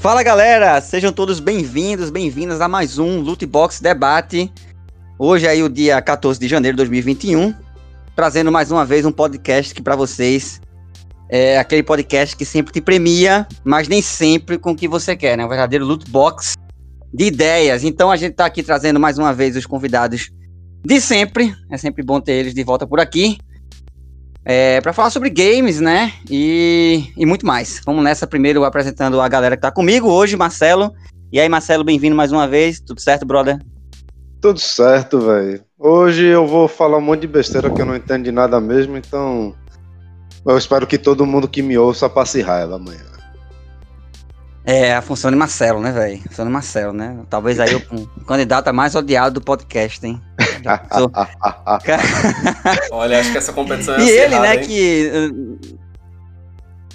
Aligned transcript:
Fala 0.00 0.22
galera, 0.22 0.80
sejam 0.80 1.12
todos 1.12 1.40
bem-vindos, 1.40 2.08
bem-vindas 2.08 2.60
a 2.60 2.68
mais 2.68 3.00
um 3.00 3.20
Loot 3.20 3.44
Box 3.44 3.82
Debate. 3.82 4.50
Hoje 5.18 5.46
é 5.46 5.50
aí 5.50 5.62
o 5.62 5.68
dia 5.68 6.00
14 6.00 6.38
de 6.38 6.46
janeiro 6.46 6.76
de 6.76 6.84
2021, 6.84 7.52
trazendo 8.14 8.52
mais 8.52 8.70
uma 8.70 8.84
vez 8.84 9.04
um 9.04 9.10
podcast 9.10 9.74
que 9.74 9.82
para 9.82 9.96
vocês 9.96 10.60
é 11.28 11.58
aquele 11.58 11.82
podcast 11.82 12.36
que 12.36 12.44
sempre 12.44 12.72
te 12.72 12.80
premia, 12.80 13.44
mas 13.64 13.88
nem 13.88 14.00
sempre 14.00 14.56
com 14.56 14.70
o 14.70 14.76
que 14.76 14.86
você 14.86 15.16
quer, 15.16 15.36
né? 15.36 15.44
Um 15.44 15.48
verdadeiro 15.48 15.84
loot 15.84 16.08
box 16.08 16.54
de 17.12 17.24
ideias. 17.24 17.82
Então 17.82 18.08
a 18.08 18.16
gente 18.16 18.34
tá 18.34 18.46
aqui 18.46 18.62
trazendo 18.62 19.00
mais 19.00 19.18
uma 19.18 19.34
vez 19.34 19.56
os 19.56 19.66
convidados 19.66 20.30
de 20.84 21.00
sempre. 21.00 21.52
É 21.68 21.76
sempre 21.76 22.04
bom 22.04 22.20
ter 22.20 22.34
eles 22.34 22.54
de 22.54 22.62
volta 22.62 22.86
por 22.86 23.00
aqui. 23.00 23.38
É, 24.50 24.80
para 24.80 24.94
falar 24.94 25.10
sobre 25.10 25.28
games, 25.28 25.78
né? 25.78 26.10
E, 26.30 27.12
e 27.14 27.26
muito 27.26 27.44
mais. 27.44 27.82
Vamos 27.84 28.02
nessa 28.02 28.26
primeiro 28.26 28.64
apresentando 28.64 29.20
a 29.20 29.28
galera 29.28 29.56
que 29.56 29.60
tá 29.60 29.70
comigo 29.70 30.08
hoje, 30.08 30.38
Marcelo. 30.38 30.90
E 31.30 31.38
aí, 31.38 31.46
Marcelo, 31.50 31.84
bem-vindo 31.84 32.16
mais 32.16 32.32
uma 32.32 32.48
vez. 32.48 32.80
Tudo 32.80 32.98
certo, 32.98 33.26
brother? 33.26 33.60
Tudo 34.40 34.58
certo, 34.58 35.20
velho. 35.20 35.62
Hoje 35.78 36.24
eu 36.24 36.46
vou 36.46 36.66
falar 36.66 36.96
um 36.96 37.02
monte 37.02 37.20
de 37.20 37.26
besteira 37.26 37.68
que 37.68 37.78
eu 37.78 37.84
não 37.84 37.94
entendo 37.94 38.24
de 38.24 38.32
nada 38.32 38.58
mesmo, 38.58 38.96
então 38.96 39.54
eu 40.46 40.56
espero 40.56 40.86
que 40.86 40.96
todo 40.96 41.26
mundo 41.26 41.46
que 41.46 41.60
me 41.60 41.76
ouça 41.76 42.08
passe 42.08 42.40
raiva 42.40 42.76
amanhã. 42.76 43.04
É 44.64 44.94
a 44.94 45.02
função 45.02 45.30
de 45.30 45.36
Marcelo, 45.36 45.78
né, 45.78 45.92
velho? 45.92 46.22
Função 46.22 46.46
de 46.46 46.50
Marcelo, 46.50 46.94
né? 46.94 47.18
Talvez 47.28 47.60
aí 47.60 47.74
o 47.74 47.82
um 47.92 48.24
candidato 48.24 48.72
mais 48.72 48.94
odiado 48.94 49.40
do 49.40 49.44
podcast, 49.44 50.06
hein? 50.06 50.18
Olha, 52.90 53.20
acho 53.20 53.32
que 53.32 53.38
essa 53.38 53.52
competição 53.52 53.94
é 53.94 54.02
E 54.02 54.10
ele, 54.10 54.38
né, 54.38 54.54
hein? 54.54 54.60
que. 54.62 55.10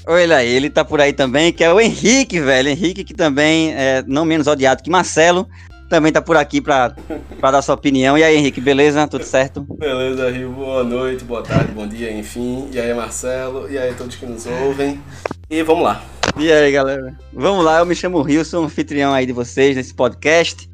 Olha, 0.05 0.44
ele 0.44 0.70
tá 0.70 0.84
por 0.84 0.99
aí 0.99 1.13
também, 1.13 1.53
que 1.53 1.63
é 1.63 1.72
o 1.72 1.80
Henrique, 1.80 2.39
velho. 2.39 2.70
Henrique, 2.70 3.03
que 3.03 3.13
também 3.13 3.73
é 3.73 4.03
não 4.05 4.25
menos 4.25 4.47
odiado 4.47 4.83
que 4.83 4.89
Marcelo, 4.89 5.47
também 5.89 6.11
tá 6.11 6.22
por 6.22 6.36
aqui 6.36 6.59
pra, 6.59 6.94
pra 7.39 7.52
dar 7.52 7.61
sua 7.61 7.75
opinião. 7.75 8.17
E 8.17 8.23
aí, 8.23 8.36
Henrique, 8.36 8.59
beleza? 8.59 9.08
Tudo 9.08 9.23
certo? 9.23 9.61
Beleza, 9.61 10.30
Rio. 10.30 10.52
Boa 10.52 10.83
noite, 10.83 11.23
boa 11.23 11.42
tarde, 11.42 11.72
bom 11.72 11.88
dia, 11.88 12.11
enfim. 12.11 12.67
E 12.72 12.80
aí, 12.80 12.94
Marcelo. 12.94 13.72
E 13.72 13.77
aí, 13.77 13.94
todos 13.94 14.16
que 14.16 14.25
nos 14.25 14.45
ouvem. 14.45 15.02
E 15.50 15.64
vamos 15.64 15.83
lá. 15.83 16.03
E 16.38 16.52
aí, 16.52 16.72
galera? 16.72 17.16
Vamos 17.31 17.64
lá, 17.64 17.80
eu 17.80 17.86
me 17.86 17.95
chamo 17.95 18.22
Rio, 18.22 18.44
sou 18.44 18.64
um 18.64 18.66
anfitrião 18.66 19.14
aí 19.14 19.25
de 19.25 19.33
vocês 19.33 19.75
nesse 19.75 19.94
podcast. 19.94 20.70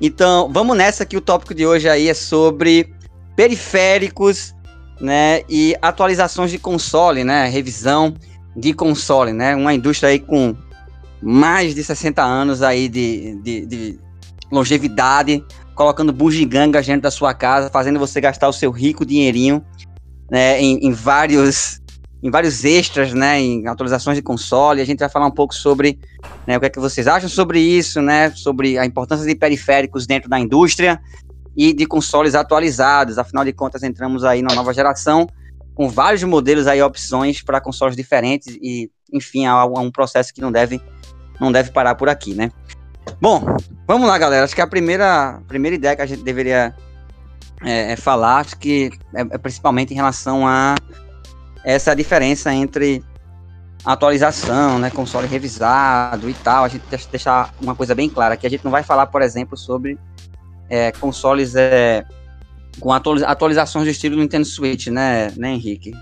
Então, 0.00 0.50
vamos 0.52 0.76
nessa 0.76 1.04
que 1.04 1.16
o 1.16 1.20
tópico 1.20 1.54
de 1.54 1.66
hoje 1.66 1.88
aí 1.88 2.08
é 2.08 2.14
sobre 2.14 2.92
periféricos, 3.36 4.54
né, 5.00 5.42
e 5.48 5.76
atualizações 5.82 6.50
de 6.50 6.58
console, 6.58 7.24
né, 7.24 7.46
revisão 7.46 8.14
de 8.56 8.72
console, 8.72 9.32
né, 9.32 9.54
uma 9.54 9.74
indústria 9.74 10.10
aí 10.10 10.18
com 10.18 10.56
mais 11.20 11.74
de 11.74 11.82
60 11.82 12.22
anos 12.22 12.62
aí 12.62 12.88
de, 12.88 13.40
de, 13.42 13.66
de 13.66 14.00
longevidade, 14.50 15.44
colocando 15.74 16.12
bugigangas 16.12 16.86
dentro 16.86 17.02
da 17.02 17.10
sua 17.10 17.34
casa, 17.34 17.70
fazendo 17.70 17.98
você 17.98 18.20
gastar 18.20 18.48
o 18.48 18.52
seu 18.52 18.70
rico 18.70 19.04
dinheirinho, 19.04 19.64
né, 20.30 20.60
em, 20.60 20.86
em 20.86 20.92
vários 20.92 21.80
em 22.24 22.30
vários 22.30 22.64
extras, 22.64 23.12
né, 23.12 23.38
em 23.38 23.66
atualizações 23.68 24.16
de 24.16 24.22
console. 24.22 24.80
A 24.80 24.84
gente 24.86 25.00
vai 25.00 25.10
falar 25.10 25.26
um 25.26 25.30
pouco 25.30 25.54
sobre 25.54 25.98
né, 26.46 26.56
o 26.56 26.60
que 26.60 26.64
é 26.64 26.70
que 26.70 26.80
vocês 26.80 27.06
acham 27.06 27.28
sobre 27.28 27.60
isso, 27.60 28.00
né, 28.00 28.30
sobre 28.30 28.78
a 28.78 28.86
importância 28.86 29.26
de 29.26 29.34
periféricos 29.34 30.06
dentro 30.06 30.30
da 30.30 30.40
indústria 30.40 30.98
e 31.54 31.74
de 31.74 31.84
consoles 31.84 32.34
atualizados. 32.34 33.18
Afinal 33.18 33.44
de 33.44 33.52
contas, 33.52 33.82
entramos 33.82 34.24
aí 34.24 34.40
numa 34.40 34.54
nova 34.54 34.72
geração 34.72 35.28
com 35.74 35.90
vários 35.90 36.22
modelos 36.22 36.66
aí, 36.66 36.80
opções 36.80 37.42
para 37.42 37.60
consoles 37.60 37.94
diferentes 37.94 38.56
e, 38.62 38.90
enfim, 39.12 39.44
há 39.44 39.62
um 39.66 39.90
processo 39.90 40.32
que 40.32 40.40
não 40.40 40.50
deve, 40.50 40.80
não 41.38 41.52
deve 41.52 41.72
parar 41.72 41.94
por 41.94 42.08
aqui, 42.08 42.32
né. 42.32 42.50
Bom, 43.20 43.44
vamos 43.86 44.08
lá, 44.08 44.16
galera. 44.16 44.44
Acho 44.44 44.54
que 44.54 44.62
a 44.62 44.66
primeira, 44.66 45.42
primeira 45.46 45.74
ideia 45.74 45.94
que 45.94 46.00
a 46.00 46.06
gente 46.06 46.22
deveria 46.22 46.74
é, 47.62 47.92
é 47.92 47.96
falar, 47.96 48.38
acho 48.38 48.56
que 48.56 48.90
é, 49.14 49.20
é 49.20 49.38
principalmente 49.38 49.92
em 49.92 49.96
relação 49.96 50.48
a 50.48 50.74
essa 51.64 51.92
é 51.92 51.94
diferença 51.94 52.52
entre 52.52 53.02
atualização, 53.84 54.78
né, 54.78 54.90
console 54.90 55.26
revisado 55.26 56.28
e 56.28 56.34
tal. 56.34 56.64
A 56.64 56.68
gente 56.68 56.82
que 56.82 57.10
deixar 57.10 57.52
uma 57.60 57.74
coisa 57.74 57.94
bem 57.94 58.08
clara, 58.08 58.36
que 58.36 58.46
a 58.46 58.50
gente 58.50 58.64
não 58.64 58.70
vai 58.70 58.82
falar, 58.82 59.06
por 59.06 59.22
exemplo, 59.22 59.56
sobre 59.56 59.98
é, 60.68 60.92
consoles 60.92 61.54
é, 61.54 62.04
com 62.80 62.92
atualizações 62.92 63.84
do 63.84 63.90
estilo 63.90 64.16
Nintendo 64.16 64.44
Switch, 64.44 64.88
né, 64.88 65.32
né 65.36 65.52
Henrique? 65.52 65.92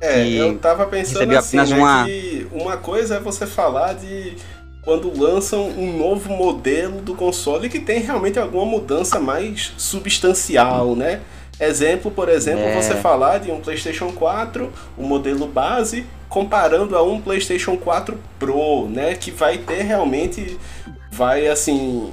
É, 0.00 0.26
eu 0.28 0.58
tava 0.58 0.86
pensando 0.86 1.36
assim, 1.36 1.56
né, 1.56 1.64
uma... 1.76 2.04
que 2.04 2.46
uma 2.50 2.76
coisa 2.76 3.16
é 3.16 3.20
você 3.20 3.46
falar 3.46 3.94
de 3.94 4.36
quando 4.82 5.16
lançam 5.16 5.68
um 5.68 5.96
novo 5.96 6.28
modelo 6.30 7.00
do 7.00 7.14
console 7.14 7.68
que 7.68 7.78
tem 7.78 8.00
realmente 8.00 8.36
alguma 8.36 8.66
mudança 8.66 9.20
mais 9.20 9.72
substancial, 9.78 10.96
né? 10.96 11.20
Exemplo, 11.62 12.10
por 12.10 12.28
exemplo, 12.28 12.64
é. 12.64 12.74
você 12.74 12.94
falar 12.96 13.38
de 13.38 13.50
um 13.50 13.60
PlayStation 13.60 14.10
4, 14.10 14.72
o 14.98 15.02
modelo 15.04 15.46
base, 15.46 16.04
comparando 16.28 16.96
a 16.96 17.02
um 17.02 17.20
PlayStation 17.20 17.76
4 17.76 18.18
Pro, 18.38 18.88
né? 18.88 19.14
Que 19.14 19.30
vai 19.30 19.58
ter 19.58 19.82
realmente. 19.82 20.58
Vai 21.12 21.46
assim. 21.46 22.12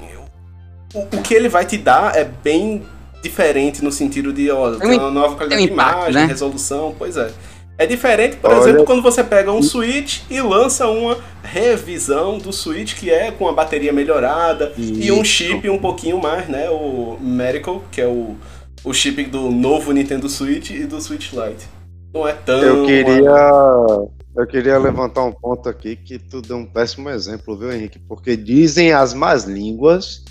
O, 0.93 0.99
o 0.99 1.21
que 1.21 1.33
ele 1.33 1.49
vai 1.49 1.65
te 1.65 1.77
dar 1.77 2.15
é 2.15 2.23
bem 2.23 2.83
diferente 3.23 3.83
no 3.83 3.91
sentido 3.91 4.31
de, 4.31 4.49
ó, 4.51 4.71
tem 4.75 4.99
uma 4.99 5.11
nova 5.11 5.35
qualidade 5.35 5.65
de 5.65 5.71
imagem, 5.71 6.13
né? 6.13 6.25
resolução, 6.25 6.95
pois 6.97 7.17
é. 7.17 7.31
É 7.77 7.85
diferente, 7.85 8.35
por 8.35 8.51
Olha. 8.51 8.59
exemplo, 8.59 8.83
quando 8.83 9.01
você 9.01 9.23
pega 9.23 9.53
um 9.53 9.63
Switch 9.63 10.19
e 10.29 10.41
lança 10.41 10.85
uma 10.89 11.17
revisão 11.41 12.37
do 12.37 12.51
Switch 12.51 12.93
que 12.95 13.09
é 13.09 13.31
com 13.31 13.47
a 13.47 13.53
bateria 13.53 13.93
melhorada 13.93 14.73
Isso. 14.77 15.01
e 15.01 15.09
um 15.13 15.23
chip 15.23 15.69
um 15.69 15.77
pouquinho 15.77 16.19
mais, 16.19 16.49
né? 16.49 16.69
O 16.69 17.17
Miracle, 17.21 17.79
que 17.89 18.01
é 18.01 18.05
o 18.05 18.35
o 18.83 18.93
chip 18.93 19.23
do 19.25 19.51
novo 19.51 19.91
Nintendo 19.91 20.29
Switch 20.29 20.71
e 20.71 20.85
do 20.85 21.01
Switch 21.01 21.31
Lite. 21.33 21.67
Não 22.13 22.27
é 22.27 22.33
tão. 22.33 22.61
Eu 22.61 22.85
queria. 22.85 24.09
Eu 24.35 24.47
queria 24.47 24.77
levantar 24.77 25.23
um 25.23 25.31
ponto 25.31 25.67
aqui 25.67 25.95
que 25.95 26.17
tu 26.17 26.41
deu 26.41 26.57
um 26.57 26.65
péssimo 26.65 27.09
exemplo, 27.09 27.57
viu, 27.57 27.71
Henrique? 27.71 27.99
Porque 27.99 28.37
dizem 28.37 28.93
as 28.93 29.13
más 29.13 29.43
línguas 29.43 30.23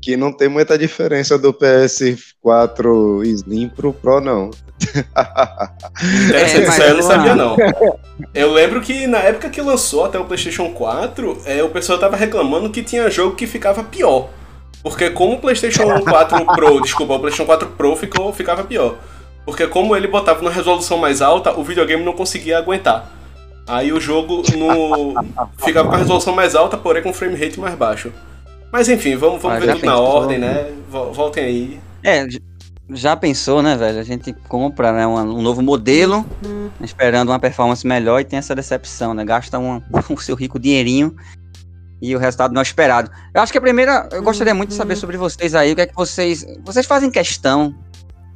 que 0.00 0.16
não 0.16 0.32
tem 0.32 0.48
muita 0.48 0.76
diferença 0.76 1.38
do 1.38 1.52
PS4 1.52 3.24
Slim 3.24 3.68
pro 3.68 3.92
Pro, 3.92 4.20
não. 4.20 4.50
É, 6.34 6.44
isso 6.44 6.82
aí 6.82 6.90
eu 6.90 6.96
não 6.96 7.02
sabia, 7.02 7.34
não. 7.34 7.56
Eu 8.34 8.52
lembro 8.52 8.80
que 8.80 9.06
na 9.06 9.18
época 9.18 9.48
que 9.48 9.60
lançou 9.60 10.04
até 10.04 10.18
o 10.18 10.24
PlayStation 10.24 10.70
4, 10.70 11.42
é, 11.46 11.62
o 11.62 11.70
pessoal 11.70 11.98
tava 11.98 12.16
reclamando 12.16 12.68
que 12.70 12.82
tinha 12.82 13.08
jogo 13.10 13.36
que 13.36 13.46
ficava 13.46 13.82
pior. 13.82 14.28
Porque 14.84 15.08
como 15.08 15.36
o 15.36 15.38
PlayStation 15.40 15.98
4 15.98 16.44
Pro, 16.44 16.78
desculpa, 16.84 17.14
o 17.14 17.18
PlayStation 17.18 17.46
4 17.46 17.68
Pro 17.70 17.96
ficou, 17.96 18.30
ficava 18.34 18.62
pior. 18.62 18.98
Porque 19.46 19.66
como 19.66 19.96
ele 19.96 20.06
botava 20.06 20.42
na 20.42 20.50
resolução 20.50 20.98
mais 20.98 21.22
alta, 21.22 21.58
o 21.58 21.64
videogame 21.64 22.04
não 22.04 22.12
conseguia 22.12 22.58
aguentar. 22.58 23.10
Aí 23.66 23.94
o 23.94 23.98
jogo 23.98 24.42
no... 24.54 25.14
ficava 25.64 25.88
com 25.88 25.94
a 25.94 25.98
resolução 25.98 26.34
mais 26.34 26.54
alta, 26.54 26.76
porém 26.76 27.02
com 27.02 27.14
frame 27.14 27.34
rate 27.34 27.58
mais 27.58 27.74
baixo. 27.74 28.12
Mas 28.70 28.90
enfim, 28.90 29.16
vamos, 29.16 29.40
vamos 29.40 29.56
ah, 29.56 29.60
ver 29.60 29.74
tudo 29.76 29.86
na 29.86 29.98
ordem, 29.98 30.38
né? 30.38 30.70
Voltem 30.90 31.44
aí. 31.44 31.80
É, 32.02 32.26
já 32.90 33.16
pensou, 33.16 33.62
né, 33.62 33.76
velho? 33.76 33.98
A 33.98 34.02
gente 34.02 34.34
compra 34.48 34.92
né, 34.92 35.06
um, 35.06 35.14
um 35.14 35.40
novo 35.40 35.62
modelo, 35.62 36.26
esperando 36.82 37.30
uma 37.30 37.38
performance 37.38 37.86
melhor 37.86 38.20
e 38.20 38.24
tem 38.24 38.38
essa 38.38 38.54
decepção, 38.54 39.14
né? 39.14 39.24
Gasta 39.24 39.58
um, 39.58 39.80
o 40.10 40.20
seu 40.20 40.36
rico 40.36 40.58
dinheirinho 40.58 41.16
e 42.04 42.14
o 42.14 42.18
resultado 42.18 42.52
não 42.52 42.60
é 42.60 42.62
esperado. 42.62 43.10
Eu 43.32 43.40
acho 43.40 43.50
que 43.50 43.56
a 43.56 43.60
primeira, 43.60 44.06
eu 44.12 44.22
gostaria 44.22 44.54
muito 44.54 44.70
de 44.70 44.74
saber 44.74 44.92
uhum. 44.92 45.00
sobre 45.00 45.16
vocês 45.16 45.54
aí, 45.54 45.72
o 45.72 45.74
que 45.74 45.80
é 45.80 45.86
que 45.86 45.94
vocês, 45.94 46.44
vocês 46.62 46.84
fazem 46.84 47.10
questão 47.10 47.74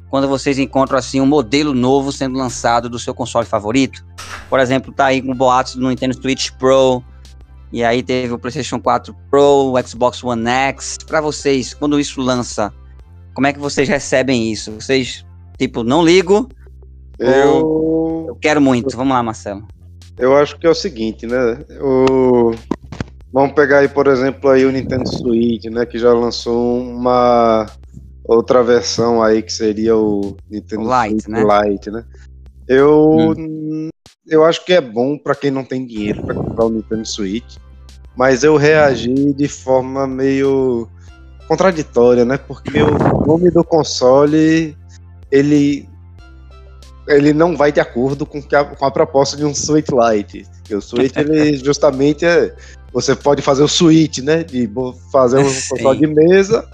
quando 0.09 0.27
vocês 0.27 0.57
encontram 0.57 0.97
assim 0.97 1.21
um 1.21 1.25
modelo 1.27 1.75
novo 1.75 2.11
sendo 2.11 2.35
lançado 2.35 2.89
do 2.89 2.97
seu 2.97 3.13
console 3.13 3.45
favorito? 3.45 4.03
Por 4.49 4.59
exemplo, 4.59 4.91
tá 4.91 5.05
aí 5.05 5.21
com 5.21 5.35
boatos 5.35 5.75
do 5.75 5.87
Nintendo 5.87 6.19
Switch 6.19 6.49
Pro, 6.57 7.03
e 7.71 7.83
aí 7.83 8.01
teve 8.01 8.33
o 8.33 8.39
PlayStation 8.39 8.79
4 8.79 9.15
Pro, 9.29 9.71
o 9.71 9.87
Xbox 9.87 10.23
One 10.23 10.49
X. 10.49 10.97
Para 11.05 11.21
vocês, 11.21 11.75
quando 11.75 11.99
isso 11.99 12.19
lança, 12.19 12.73
como 13.35 13.45
é 13.45 13.53
que 13.53 13.59
vocês 13.59 13.87
recebem 13.87 14.51
isso? 14.51 14.71
Vocês, 14.71 15.23
tipo, 15.59 15.83
não 15.83 16.03
ligo? 16.03 16.49
Eu, 17.19 18.25
eu 18.29 18.35
quero 18.41 18.59
muito. 18.59 18.97
Vamos 18.97 19.13
lá, 19.13 19.21
Marcelo. 19.21 19.67
Eu 20.17 20.35
acho 20.35 20.57
que 20.57 20.65
é 20.65 20.69
o 20.71 20.75
seguinte, 20.75 21.27
né? 21.27 21.63
O 21.79 22.51
Vamos 23.31 23.53
pegar 23.53 23.79
aí, 23.79 23.87
por 23.87 24.07
exemplo, 24.07 24.49
aí 24.49 24.65
o 24.65 24.71
Nintendo 24.71 25.07
Switch, 25.07 25.65
né, 25.65 25.85
que 25.85 25.99
já 25.99 26.11
lançou 26.11 26.79
uma 26.79 27.67
outra 28.25 28.63
versão 28.63 29.21
aí 29.21 29.41
que 29.41 29.53
seria 29.53 29.95
o 29.95 30.35
Nintendo 30.49 30.83
Lite, 30.83 31.23
Switch 31.23 31.27
né? 31.27 31.43
Lite, 31.43 31.91
né? 31.91 32.05
Eu 32.67 33.33
hum. 33.37 33.89
eu 34.27 34.43
acho 34.45 34.63
que 34.65 34.73
é 34.73 34.81
bom 34.81 35.17
para 35.17 35.35
quem 35.35 35.49
não 35.49 35.63
tem 35.63 35.85
dinheiro 35.85 36.23
para 36.23 36.35
comprar 36.35 36.65
o 36.65 36.69
Nintendo 36.69 37.05
Switch, 37.05 37.57
mas 38.15 38.43
eu 38.43 38.55
reagi 38.55 39.33
de 39.33 39.47
forma 39.47 40.05
meio 40.05 40.87
contraditória, 41.47 42.23
né? 42.23 42.37
Porque 42.37 42.81
o 42.81 43.25
nome 43.25 43.49
do 43.49 43.63
console 43.63 44.77
ele 45.31 45.89
ele 47.07 47.33
não 47.33 47.57
vai 47.57 47.71
de 47.71 47.79
acordo 47.79 48.23
com, 48.25 48.37
a, 48.37 48.63
com 48.63 48.85
a 48.85 48.91
proposta 48.91 49.35
de 49.35 49.43
um 49.43 49.55
Switch 49.55 49.87
Lite. 49.89 50.45
o 50.71 50.79
Switch, 50.79 51.15
ele 51.17 51.57
justamente 51.65 52.23
é. 52.23 52.55
Você 52.91 53.15
pode 53.15 53.41
fazer 53.41 53.63
o 53.63 53.67
Switch, 53.67 54.19
né? 54.19 54.43
De 54.43 54.69
fazer 55.11 55.39
um 55.39 55.47
Sim. 55.49 55.69
console 55.69 55.99
de 55.99 56.07
mesa 56.07 56.67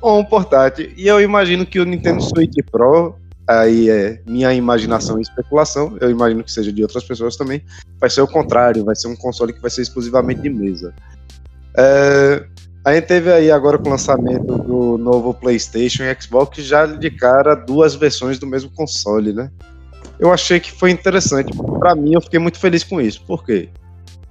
ou 0.00 0.20
um 0.20 0.24
portátil. 0.24 0.90
E 0.96 1.06
eu 1.06 1.20
imagino 1.20 1.66
que 1.66 1.80
o 1.80 1.84
Nintendo 1.84 2.22
Switch 2.22 2.56
Pro, 2.70 3.16
aí 3.46 3.90
é 3.90 4.20
minha 4.26 4.52
imaginação 4.54 5.18
e 5.18 5.22
especulação, 5.22 5.96
eu 6.00 6.10
imagino 6.10 6.44
que 6.44 6.52
seja 6.52 6.72
de 6.72 6.82
outras 6.82 7.04
pessoas 7.04 7.36
também, 7.36 7.62
vai 7.98 8.10
ser 8.10 8.20
o 8.20 8.26
contrário, 8.26 8.84
vai 8.84 8.94
ser 8.94 9.08
um 9.08 9.16
console 9.16 9.52
que 9.52 9.60
vai 9.60 9.70
ser 9.70 9.82
exclusivamente 9.82 10.42
de 10.42 10.50
mesa. 10.50 10.94
É, 11.76 12.44
a 12.84 12.94
gente 12.94 13.06
teve 13.06 13.32
aí 13.32 13.50
agora 13.50 13.78
com 13.78 13.88
o 13.88 13.90
lançamento 13.90 14.56
do 14.58 14.96
novo 14.96 15.34
PlayStation 15.34 16.04
e 16.04 16.16
Xbox 16.20 16.58
já 16.58 16.86
de 16.86 17.10
cara 17.10 17.54
duas 17.54 17.94
versões 17.94 18.38
do 18.38 18.46
mesmo 18.46 18.70
console, 18.70 19.32
né? 19.32 19.50
Eu 20.18 20.32
achei 20.32 20.58
que 20.60 20.72
foi 20.72 20.90
interessante. 20.90 21.52
Para 21.78 21.94
mim, 21.94 22.14
eu 22.14 22.20
fiquei 22.20 22.38
muito 22.38 22.58
feliz 22.58 22.82
com 22.82 23.00
isso. 23.00 23.22
Por 23.26 23.44
quê? 23.44 23.68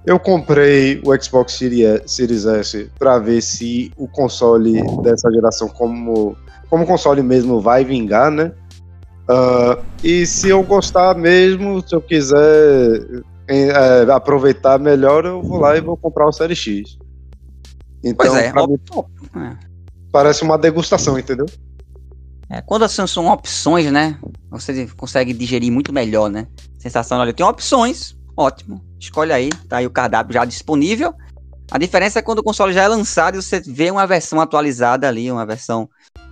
Eu 0.06 0.20
comprei 0.20 1.02
o 1.04 1.20
Xbox 1.20 1.54
Series 2.06 2.46
S 2.46 2.90
para 2.96 3.18
ver 3.18 3.42
se 3.42 3.90
o 3.96 4.06
console 4.06 4.80
dessa 5.02 5.28
geração, 5.32 5.68
como, 5.68 6.36
como 6.70 6.86
console 6.86 7.24
mesmo, 7.24 7.60
vai 7.60 7.84
vingar, 7.84 8.30
né? 8.30 8.52
Uh, 9.28 9.82
e 10.04 10.24
se 10.24 10.48
eu 10.48 10.62
gostar 10.62 11.16
mesmo, 11.16 11.82
se 11.84 11.92
eu 11.92 12.00
quiser 12.00 13.24
é, 13.48 14.02
aproveitar 14.12 14.78
melhor, 14.78 15.24
eu 15.24 15.42
vou 15.42 15.58
lá 15.58 15.76
e 15.76 15.80
vou 15.80 15.96
comprar 15.96 16.28
o 16.28 16.32
Série 16.32 16.54
X. 16.54 16.96
Então, 18.04 18.32
pois 18.32 18.34
é, 18.34 18.52
mim, 18.52 19.44
é. 19.44 19.56
parece 20.12 20.44
uma 20.44 20.56
degustação, 20.56 21.18
entendeu? 21.18 21.46
É, 22.48 22.60
quando 22.60 22.88
são 22.88 23.26
opções, 23.26 23.90
né? 23.90 24.16
Você 24.50 24.86
consegue 24.96 25.32
digerir 25.32 25.72
muito 25.72 25.92
melhor, 25.92 26.30
né? 26.30 26.46
Sensação, 26.78 27.18
olha, 27.18 27.32
tem 27.32 27.44
opções, 27.44 28.16
ótimo. 28.36 28.85
Escolhe 28.98 29.32
aí, 29.32 29.50
tá 29.68 29.78
aí 29.78 29.86
o 29.86 29.90
cardápio 29.90 30.34
já 30.34 30.44
disponível. 30.44 31.14
A 31.70 31.78
diferença 31.78 32.20
é 32.20 32.22
quando 32.22 32.38
o 32.38 32.44
console 32.44 32.72
já 32.72 32.82
é 32.82 32.88
lançado 32.88 33.36
e 33.36 33.42
você 33.42 33.60
vê 33.60 33.90
uma 33.90 34.06
versão 34.06 34.40
atualizada 34.40 35.08
ali, 35.08 35.30
uma 35.30 35.44
versão 35.44 35.88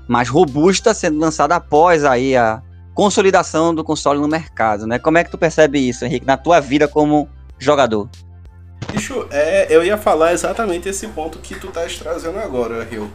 mais 0.06 0.28
robusta 0.28 0.94
sendo 0.94 1.18
lançada 1.18 1.56
após 1.56 2.04
aí 2.04 2.36
a 2.36 2.62
consolidação 2.94 3.74
do 3.74 3.82
console 3.82 4.20
no 4.20 4.28
mercado, 4.28 4.86
né? 4.86 4.98
Como 4.98 5.18
é 5.18 5.24
que 5.24 5.30
tu 5.30 5.38
percebe 5.38 5.78
isso, 5.78 6.04
Henrique, 6.04 6.26
na 6.26 6.36
tua 6.36 6.60
vida 6.60 6.86
como 6.86 7.28
jogador? 7.58 8.08
Bicho, 8.92 9.26
é, 9.30 9.66
eu 9.74 9.84
ia 9.84 9.98
falar 9.98 10.32
exatamente 10.32 10.88
esse 10.88 11.08
ponto 11.08 11.38
que 11.38 11.56
tu 11.56 11.68
estás 11.68 11.98
trazendo 11.98 12.38
agora, 12.38 12.84
Rio. 12.84 13.10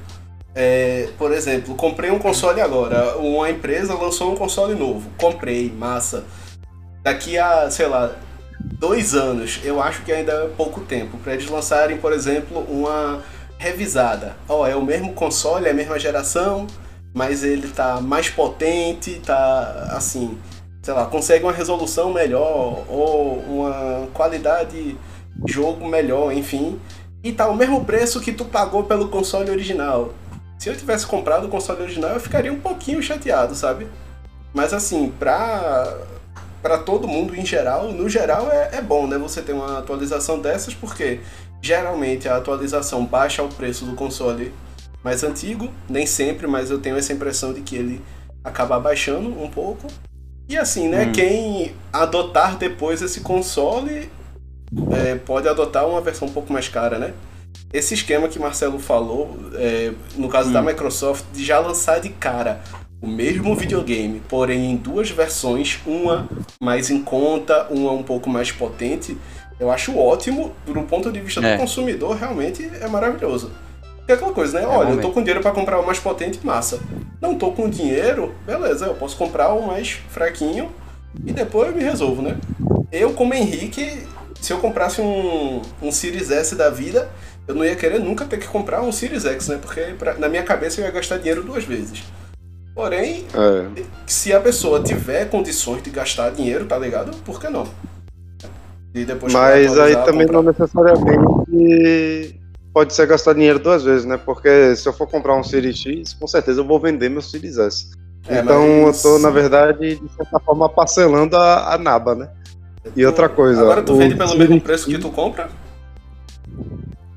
É, 0.54 1.10
por 1.18 1.32
exemplo, 1.32 1.76
comprei 1.76 2.12
um 2.12 2.20
console 2.20 2.60
agora, 2.60 3.18
uma 3.18 3.50
empresa 3.50 3.94
lançou 3.94 4.34
um 4.34 4.36
console 4.36 4.76
novo, 4.76 5.10
comprei, 5.18 5.72
massa. 5.72 6.26
Daqui 7.02 7.38
a, 7.38 7.70
sei 7.70 7.88
lá, 7.88 8.14
dois 8.60 9.14
anos, 9.14 9.60
eu 9.64 9.82
acho 9.82 10.04
que 10.04 10.12
ainda 10.12 10.32
é 10.32 10.48
pouco 10.50 10.82
tempo, 10.82 11.18
para 11.18 11.34
eles 11.34 11.50
lançarem, 11.50 11.98
por 11.98 12.14
exemplo, 12.14 12.60
uma 12.70 13.24
revisada. 13.58 14.36
Ó, 14.48 14.62
oh, 14.62 14.68
é 14.68 14.76
o 14.76 14.84
mesmo 14.84 15.14
console, 15.14 15.68
é 15.68 15.72
a 15.72 15.74
mesma 15.74 16.00
geração, 16.00 16.68
mas 17.14 17.44
ele 17.44 17.68
tá 17.68 18.00
mais 18.02 18.30
potente, 18.30 19.22
tá 19.26 19.90
assim, 19.92 20.38
sei 20.82 20.94
lá, 20.94 21.06
consegue 21.06 21.44
uma 21.44 21.52
resolução 21.52 22.14
melhor 22.14 22.86
ou 22.88 23.40
uma 23.48 24.08
qualidade 24.14 24.98
jogo 25.48 25.88
melhor, 25.88 26.32
enfim. 26.34 26.80
E 27.24 27.32
tá 27.32 27.50
o 27.50 27.56
mesmo 27.56 27.84
preço 27.84 28.22
que 28.22 28.32
tu 28.32 28.46
pagou 28.46 28.84
pelo 28.84 29.10
console 29.10 29.52
original. 29.52 30.14
Se 30.58 30.70
eu 30.70 30.76
tivesse 30.76 31.06
comprado 31.06 31.48
o 31.48 31.50
console 31.50 31.82
original, 31.82 32.12
eu 32.12 32.20
ficaria 32.20 32.52
um 32.52 32.60
pouquinho 32.60 33.02
chateado, 33.02 33.56
sabe? 33.56 33.88
Mas 34.54 34.74
assim, 34.74 35.12
pra, 35.20 35.98
pra 36.62 36.78
todo 36.78 37.08
mundo 37.08 37.36
em 37.36 37.46
geral, 37.46 37.92
no 37.92 38.10
geral 38.10 38.50
é, 38.52 38.78
é 38.78 38.82
bom, 38.82 39.08
né? 39.08 39.18
Você 39.18 39.42
ter 39.42 39.54
uma 39.54 39.80
atualização 39.80 40.40
dessas, 40.40 40.74
porque 40.74 41.20
geralmente 41.62 42.28
a 42.28 42.38
atualização 42.38 43.06
baixa 43.06 43.44
o 43.44 43.50
preço 43.50 43.86
do 43.86 43.96
console 43.96 44.54
mais 45.04 45.24
antigo, 45.24 45.70
nem 45.90 46.06
sempre, 46.06 46.48
mas 46.48 46.70
eu 46.70 46.80
tenho 46.80 46.98
essa 46.98 47.14
impressão 47.14 47.54
de 47.54 47.62
que 47.62 47.76
ele 47.76 48.02
acaba 48.44 48.80
baixando 48.80 49.30
um 49.42 49.50
pouco. 49.50 49.88
E 50.48 50.58
assim, 50.58 50.88
né? 50.88 51.06
Hum. 51.06 51.12
Quem 51.12 51.76
adotar 51.94 52.58
depois 52.58 53.02
esse 53.02 53.22
console 53.22 54.10
é, 54.92 55.16
pode 55.16 55.48
adotar 55.48 55.88
uma 55.88 56.02
versão 56.02 56.28
um 56.28 56.32
pouco 56.32 56.52
mais 56.52 56.68
cara, 56.68 56.98
né? 56.98 57.14
Esse 57.72 57.94
esquema 57.94 58.28
que 58.28 58.40
Marcelo 58.40 58.80
falou, 58.80 59.38
é, 59.54 59.94
no 60.16 60.28
caso 60.28 60.50
hum. 60.50 60.54
da 60.54 60.62
Microsoft, 60.62 61.24
de 61.32 61.46
já 61.46 61.60
lançar 61.60 62.00
de 62.00 62.10
cara 62.10 62.62
o 63.02 63.08
mesmo 63.08 63.56
videogame, 63.56 64.22
porém 64.28 64.72
em 64.72 64.76
duas 64.76 65.10
versões, 65.10 65.80
uma 65.86 66.28
mais 66.60 66.90
em 66.90 67.02
conta, 67.02 67.68
uma 67.70 67.92
um 67.92 68.04
pouco 68.04 68.30
mais 68.30 68.52
potente, 68.52 69.18
eu 69.60 69.72
acho 69.72 69.98
ótimo, 69.98 70.54
do 70.66 70.82
ponto 70.84 71.12
de 71.12 71.20
vista 71.20 71.46
é. 71.46 71.56
do 71.56 71.62
consumidor, 71.62 72.16
realmente 72.16 72.70
é 72.80 72.88
maravilhoso. 72.88 73.52
É 74.08 74.14
aquela 74.14 74.34
coisa, 74.34 74.60
né? 74.60 74.66
É 74.66 74.68
Olha, 74.68 74.90
eu 74.90 75.02
tô 75.02 75.12
com 75.12 75.22
dinheiro 75.22 75.42
para 75.42 75.52
comprar 75.52 75.80
o 75.80 75.86
mais 75.86 76.00
potente, 76.00 76.40
massa. 76.44 76.80
Não 77.22 77.36
tô 77.36 77.52
com 77.52 77.70
dinheiro, 77.70 78.34
beleza, 78.46 78.88
eu 78.88 78.96
posso 78.96 79.16
comprar 79.16 79.54
o 79.54 79.68
mais 79.68 80.00
fraquinho 80.10 80.72
e 81.26 81.32
depois 81.32 81.70
eu 81.70 81.76
me 81.76 81.84
resolvo, 81.84 82.22
né? 82.22 82.38
Eu, 82.92 83.14
como 83.14 83.34
Henrique, 83.34 84.08
se 84.42 84.52
eu 84.52 84.58
comprasse 84.60 85.00
um, 85.00 85.62
um 85.82 85.92
Series 85.92 86.32
S 86.32 86.56
da 86.56 86.70
vida, 86.70 87.10
eu 87.48 87.54
não 87.54 87.64
ia 87.64 87.76
querer 87.76 88.00
nunca 88.00 88.26
ter 88.26 88.38
que 88.38 88.48
comprar 88.48 88.82
um 88.82 88.92
Series 88.92 89.26
X, 89.26 89.48
né? 89.48 89.60
Porque 89.62 89.82
pra, 89.98 90.16
na 90.16 90.28
minha 90.28 90.44
cabeça 90.44 90.82
eu 90.82 90.86
ia 90.86 90.92
gastar 90.92 91.18
dinheiro 91.18 91.44
duas 91.44 91.64
vezes. 91.64 92.04
Porém, 92.80 93.26
é. 93.34 93.84
se 94.08 94.32
a 94.32 94.40
pessoa 94.40 94.82
tiver 94.82 95.30
condições 95.30 95.84
de 95.84 95.90
gastar 95.90 96.30
dinheiro, 96.30 96.66
tá 96.66 96.78
ligado? 96.78 97.12
Por 97.26 97.38
que 97.38 97.50
não? 97.50 97.68
E 98.96 99.04
depois 99.04 99.34
Mas 99.34 99.78
aí 99.78 99.98
também 100.06 100.26
comprar. 100.26 100.42
não 100.42 100.44
necessariamente 100.44 102.40
pode 102.74 102.94
ser 102.94 103.06
gastar 103.06 103.34
dinheiro 103.34 103.60
duas 103.60 103.84
vezes, 103.84 104.06
né? 104.06 104.16
Porque 104.16 104.78
se 104.78 104.88
eu 104.88 104.94
for 104.94 105.08
comprar 105.08 105.36
um 105.36 105.44
Series 105.44 105.78
X, 105.78 106.14
com 106.14 106.26
certeza 106.26 106.62
eu 106.62 106.66
vou 106.66 106.80
vender 106.80 107.10
meu 107.10 107.22
Series 107.22 107.58
S. 107.58 107.90
É, 108.30 108.40
então 108.40 108.86
mas... 108.86 109.04
eu 109.04 109.12
tô, 109.12 109.20
na 109.20 109.30
verdade, 109.30 109.96
de 109.98 110.14
certa 110.16 110.40
forma, 110.40 110.70
parcelando 110.70 111.36
a, 111.36 111.74
a 111.74 111.78
naba, 111.78 112.16
né? 112.16 112.30
E 112.96 113.06
outra 113.06 113.28
coisa. 113.28 113.60
Agora 113.60 113.84
tu 113.84 113.98
vende 113.98 114.16
pelo 114.16 114.38
mesmo 114.38 114.62
preço 114.62 114.86
que 114.86 114.98
tu 114.98 115.10
compra? 115.10 115.50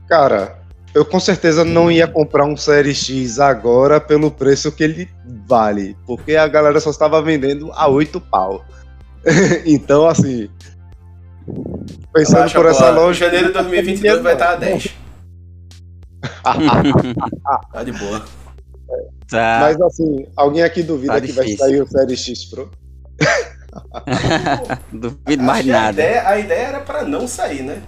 Cara, 0.08 0.58
eu 0.94 1.04
com 1.04 1.18
certeza 1.18 1.64
não 1.64 1.90
ia 1.90 2.06
comprar 2.06 2.44
um 2.44 2.56
Série 2.56 2.94
X 2.94 3.40
agora 3.40 4.00
pelo 4.00 4.30
preço 4.30 4.70
que 4.70 4.84
ele 4.84 5.08
vale, 5.46 5.96
porque 6.06 6.36
a 6.36 6.46
galera 6.46 6.80
só 6.80 6.90
estava 6.90 7.22
vendendo 7.22 7.72
a 7.72 7.88
8 7.88 8.20
pau. 8.20 8.64
então, 9.64 10.06
assim, 10.06 10.50
pensando 12.12 12.52
por 12.52 12.66
essa 12.66 12.90
loja. 12.90 13.24
Em 13.24 13.30
janeiro 13.30 13.46
de 13.48 13.52
2022 13.54 14.22
vai 14.22 14.32
estar 14.34 14.52
a 14.52 14.56
10. 14.56 14.94
tá 17.72 17.84
de 17.84 17.92
boa. 17.92 18.24
Tá. 19.28 19.60
Mas 19.62 19.80
assim, 19.80 20.26
alguém 20.36 20.62
aqui 20.62 20.82
duvida 20.82 21.14
tá 21.14 21.20
que 21.20 21.32
vai 21.32 21.48
sair 21.52 21.80
o 21.80 21.86
Série 21.86 22.16
X 22.16 22.44
Pro? 22.44 22.70
Duvido 24.92 25.42
mais 25.42 25.64
nada. 25.64 25.88
A 25.88 25.92
ideia, 25.92 26.28
a 26.28 26.38
ideia 26.38 26.66
era 26.68 26.80
para 26.80 27.04
não 27.04 27.26
sair, 27.26 27.62
né? 27.62 27.82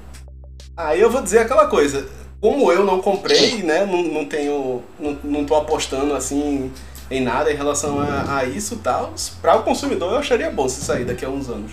Aí 0.75 1.01
eu 1.01 1.11
vou 1.11 1.23
dizer 1.23 1.41
aquela 1.41 1.67
coisa. 1.67 2.07
Como 2.45 2.71
eu 2.71 2.85
não 2.85 3.01
comprei, 3.01 3.63
né? 3.63 3.87
Não, 3.87 4.03
não 4.03 4.27
tenho. 4.27 4.83
Não, 5.01 5.19
não 5.25 5.45
tô 5.47 5.55
apostando 5.55 6.13
assim 6.13 6.71
em 7.11 7.23
nada 7.23 7.51
em 7.51 7.57
relação 7.57 7.99
a, 7.99 8.41
a 8.41 8.45
isso 8.45 8.75
e 8.75 8.79
tal. 8.81 9.15
Para 9.41 9.57
o 9.57 9.63
consumidor 9.63 10.13
eu 10.13 10.19
acharia 10.19 10.51
bom 10.51 10.69
se 10.69 10.83
sair 10.83 11.07
daqui 11.07 11.25
a 11.25 11.31
uns 11.31 11.49
anos. 11.49 11.73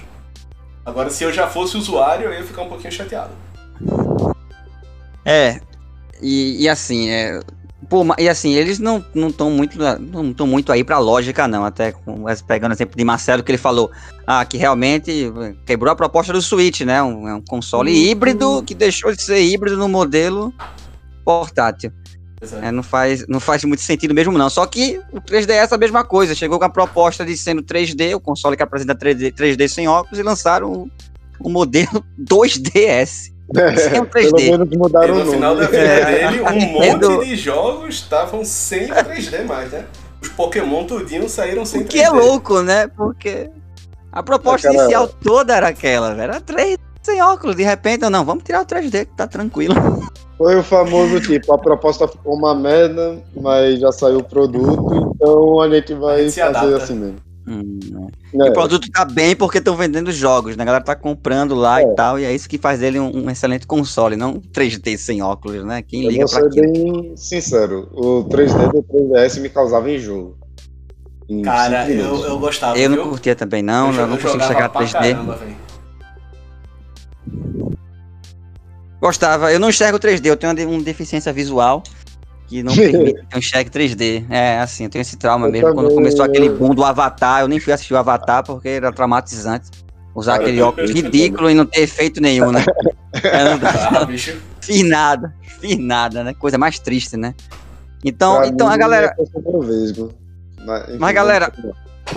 Agora, 0.85 1.09
se 1.09 1.25
eu 1.25 1.33
já 1.33 1.45
fosse 1.45 1.75
usuário, 1.75 2.27
eu 2.27 2.33
ia 2.33 2.45
ficar 2.45 2.61
um 2.61 2.69
pouquinho 2.69 2.93
chateado. 2.93 3.31
É, 5.25 5.59
e, 6.21 6.63
e 6.63 6.69
assim, 6.69 7.09
é, 7.09 7.41
Pô, 7.91 8.05
e 8.17 8.29
assim, 8.29 8.53
eles 8.53 8.79
não 8.79 9.03
estão 9.13 9.51
muito, 9.51 9.77
não 9.99 10.33
tão 10.33 10.47
muito 10.47 10.71
aí 10.71 10.81
pra 10.81 10.97
lógica, 10.97 11.45
não. 11.45 11.65
Até 11.65 11.93
pegando 12.47 12.71
o 12.71 12.73
exemplo 12.73 12.95
de 12.95 13.03
Marcelo, 13.03 13.43
que 13.43 13.51
ele 13.51 13.57
falou 13.57 13.91
ah, 14.25 14.45
que 14.45 14.55
realmente 14.55 15.29
quebrou 15.65 15.91
a 15.91 15.95
proposta 15.95 16.31
do 16.31 16.41
Switch, 16.41 16.81
né? 16.81 17.03
Um, 17.03 17.27
é 17.27 17.35
um 17.35 17.41
console 17.41 17.91
uhum. 17.91 17.97
híbrido 17.97 18.63
que 18.63 18.73
deixou 18.73 19.13
de 19.13 19.21
ser 19.21 19.41
híbrido 19.41 19.75
no 19.75 19.89
modelo 19.89 20.53
portátil. 21.25 21.91
É, 22.61 22.71
não, 22.71 22.81
faz, 22.81 23.27
não 23.27 23.41
faz 23.41 23.65
muito 23.65 23.81
sentido 23.81 24.13
mesmo, 24.13 24.37
não. 24.37 24.49
Só 24.49 24.65
que 24.65 25.01
o 25.11 25.19
3DS 25.19 25.73
é 25.73 25.75
a 25.75 25.77
mesma 25.77 26.05
coisa. 26.05 26.33
Chegou 26.33 26.57
com 26.57 26.63
a 26.63 26.69
proposta 26.69 27.25
de 27.25 27.35
sendo 27.35 27.61
3D, 27.61 28.15
o 28.15 28.21
console 28.21 28.55
que 28.55 28.63
apresenta 28.63 28.95
3D, 28.95 29.33
3D 29.33 29.67
sem 29.67 29.89
óculos, 29.89 30.17
e 30.17 30.23
lançaram 30.23 30.71
o, 30.71 30.91
o 31.41 31.49
modelo 31.49 32.01
2DS. 32.17 33.33
É, 33.55 34.01
um 34.01 34.05
3D. 34.05 34.31
Pelo 34.31 34.57
menos 34.57 34.77
mudaram 34.77 35.19
e 35.19 35.23
no 35.23 35.31
final 35.31 35.55
da 35.55 35.65
vida 35.67 35.83
é. 35.83 36.31
dele, 36.31 36.41
um 36.41 36.99
monte 36.99 37.25
de 37.25 37.35
jogos 37.35 37.95
estavam 37.95 38.45
sem 38.45 38.87
3D 38.87 39.45
mais, 39.45 39.71
né? 39.71 39.85
Os 40.21 40.29
Pokémon 40.29 40.85
tudinho 40.85 41.27
saíram 41.27 41.65
sem 41.65 41.81
3D. 41.81 41.85
O 41.85 41.89
que 41.89 41.99
é 41.99 42.09
louco, 42.09 42.61
né? 42.61 42.87
Porque 42.87 43.49
a 44.11 44.21
proposta 44.21 44.69
aquela... 44.69 44.83
inicial 44.83 45.07
toda 45.07 45.55
era 45.55 45.67
aquela, 45.67 46.13
velho. 46.13 46.31
Era 46.31 46.41
3D 46.41 46.79
sem 47.01 47.21
óculos. 47.21 47.55
De 47.55 47.63
repente, 47.63 48.07
não, 48.09 48.23
vamos 48.23 48.43
tirar 48.43 48.61
o 48.61 48.65
3D, 48.65 49.05
que 49.05 49.15
tá 49.17 49.27
tranquilo. 49.27 49.75
Foi 50.37 50.57
o 50.57 50.63
famoso 50.63 51.19
tipo, 51.19 51.53
a 51.53 51.57
proposta 51.57 52.07
ficou 52.07 52.35
uma 52.35 52.55
merda, 52.55 53.21
mas 53.39 53.79
já 53.79 53.91
saiu 53.91 54.19
o 54.19 54.23
produto, 54.23 55.13
então 55.15 55.61
a 55.61 55.69
gente 55.69 55.93
vai 55.93 56.21
a 56.21 56.23
gente 56.27 56.39
fazer 56.39 56.75
assim 56.75 56.95
mesmo. 56.95 57.30
Hum, 57.47 57.79
é. 58.33 58.37
E 58.37 58.49
o 58.49 58.53
produto 58.53 58.89
tá 58.91 59.03
bem 59.03 59.35
porque 59.35 59.57
estão 59.57 59.75
vendendo 59.75 60.11
jogos, 60.11 60.55
né? 60.55 60.63
A 60.63 60.65
galera 60.65 60.83
tá 60.83 60.95
comprando 60.95 61.55
lá 61.55 61.81
é. 61.81 61.83
e 61.83 61.95
tal, 61.95 62.19
e 62.19 62.23
é 62.23 62.33
isso 62.33 62.47
que 62.47 62.57
faz 62.57 62.79
dele 62.79 62.99
um, 62.99 63.25
um, 63.25 63.29
excelente 63.29 63.65
console, 63.65 64.15
não 64.15 64.39
3D 64.39 64.97
sem 64.97 65.21
óculos, 65.21 65.63
né? 65.65 65.81
Quem 65.81 66.07
liga 66.07 66.23
Eu 66.23 66.27
vou 66.27 66.51
ser 66.51 66.61
bem 66.61 67.13
sincero, 67.15 67.89
o 67.91 68.23
3D 68.25 68.71
do 68.71 68.83
3DS 68.83 69.39
me 69.39 69.49
causava 69.49 69.89
enjoo. 69.89 70.37
Cara, 71.43 71.89
eu, 71.89 72.25
eu 72.25 72.39
gostava. 72.39 72.77
Eu 72.77 72.89
não 72.89 73.09
curtia 73.09 73.35
também, 73.35 73.63
não, 73.63 73.91
eu, 73.93 74.01
eu 74.01 74.07
não 74.07 74.17
consigo 74.17 74.43
chegar 74.43 74.65
a 74.65 74.69
3D. 74.69 74.91
Caramba, 74.91 75.39
Gostava, 79.01 79.51
eu 79.51 79.59
não 79.59 79.69
enxergo 79.69 79.97
3D, 79.97 80.27
eu 80.27 80.37
tenho 80.37 80.69
uma 80.69 80.83
deficiência 80.83 81.33
visual 81.33 81.81
que 82.51 82.61
não 82.61 82.75
permite 82.75 83.13
que 83.13 83.33
eu 83.33 83.39
enxergue 83.39 83.69
3D. 83.69 84.25
É, 84.29 84.59
assim, 84.59 84.83
eu 84.83 84.89
tenho 84.89 85.01
esse 85.01 85.15
trauma 85.15 85.47
eu 85.47 85.51
mesmo. 85.51 85.69
Também, 85.69 85.85
Quando 85.85 85.95
começou 85.95 86.25
aquele 86.25 86.49
boom 86.49 86.75
do 86.75 86.83
Avatar, 86.83 87.41
eu 87.41 87.47
nem 87.47 87.61
fui 87.61 87.71
assistir 87.71 87.93
o 87.93 87.97
Avatar 87.97 88.43
porque 88.43 88.67
era 88.67 88.91
traumatizante. 88.91 89.69
Usar 90.13 90.33
Cara, 90.33 90.43
aquele 90.43 90.61
óculos 90.61 90.91
ridículo 90.91 91.49
e 91.49 91.53
não 91.53 91.65
ter 91.65 91.83
efeito 91.83 92.21
nenhum, 92.21 92.51
né? 92.51 92.65
é. 93.23 93.53
Ah, 93.63 94.05
fiz 94.59 94.83
nada, 94.83 95.33
fiz 95.61 95.77
nada, 95.77 96.25
né? 96.25 96.33
Coisa 96.33 96.57
mais 96.57 96.77
triste, 96.77 97.15
né? 97.15 97.33
Então, 98.03 98.39
pra 98.39 98.47
então 98.47 98.67
a 98.67 98.75
galera. 98.75 99.15
É 99.17 100.97
Mas, 100.99 101.15
galera, 101.15 101.53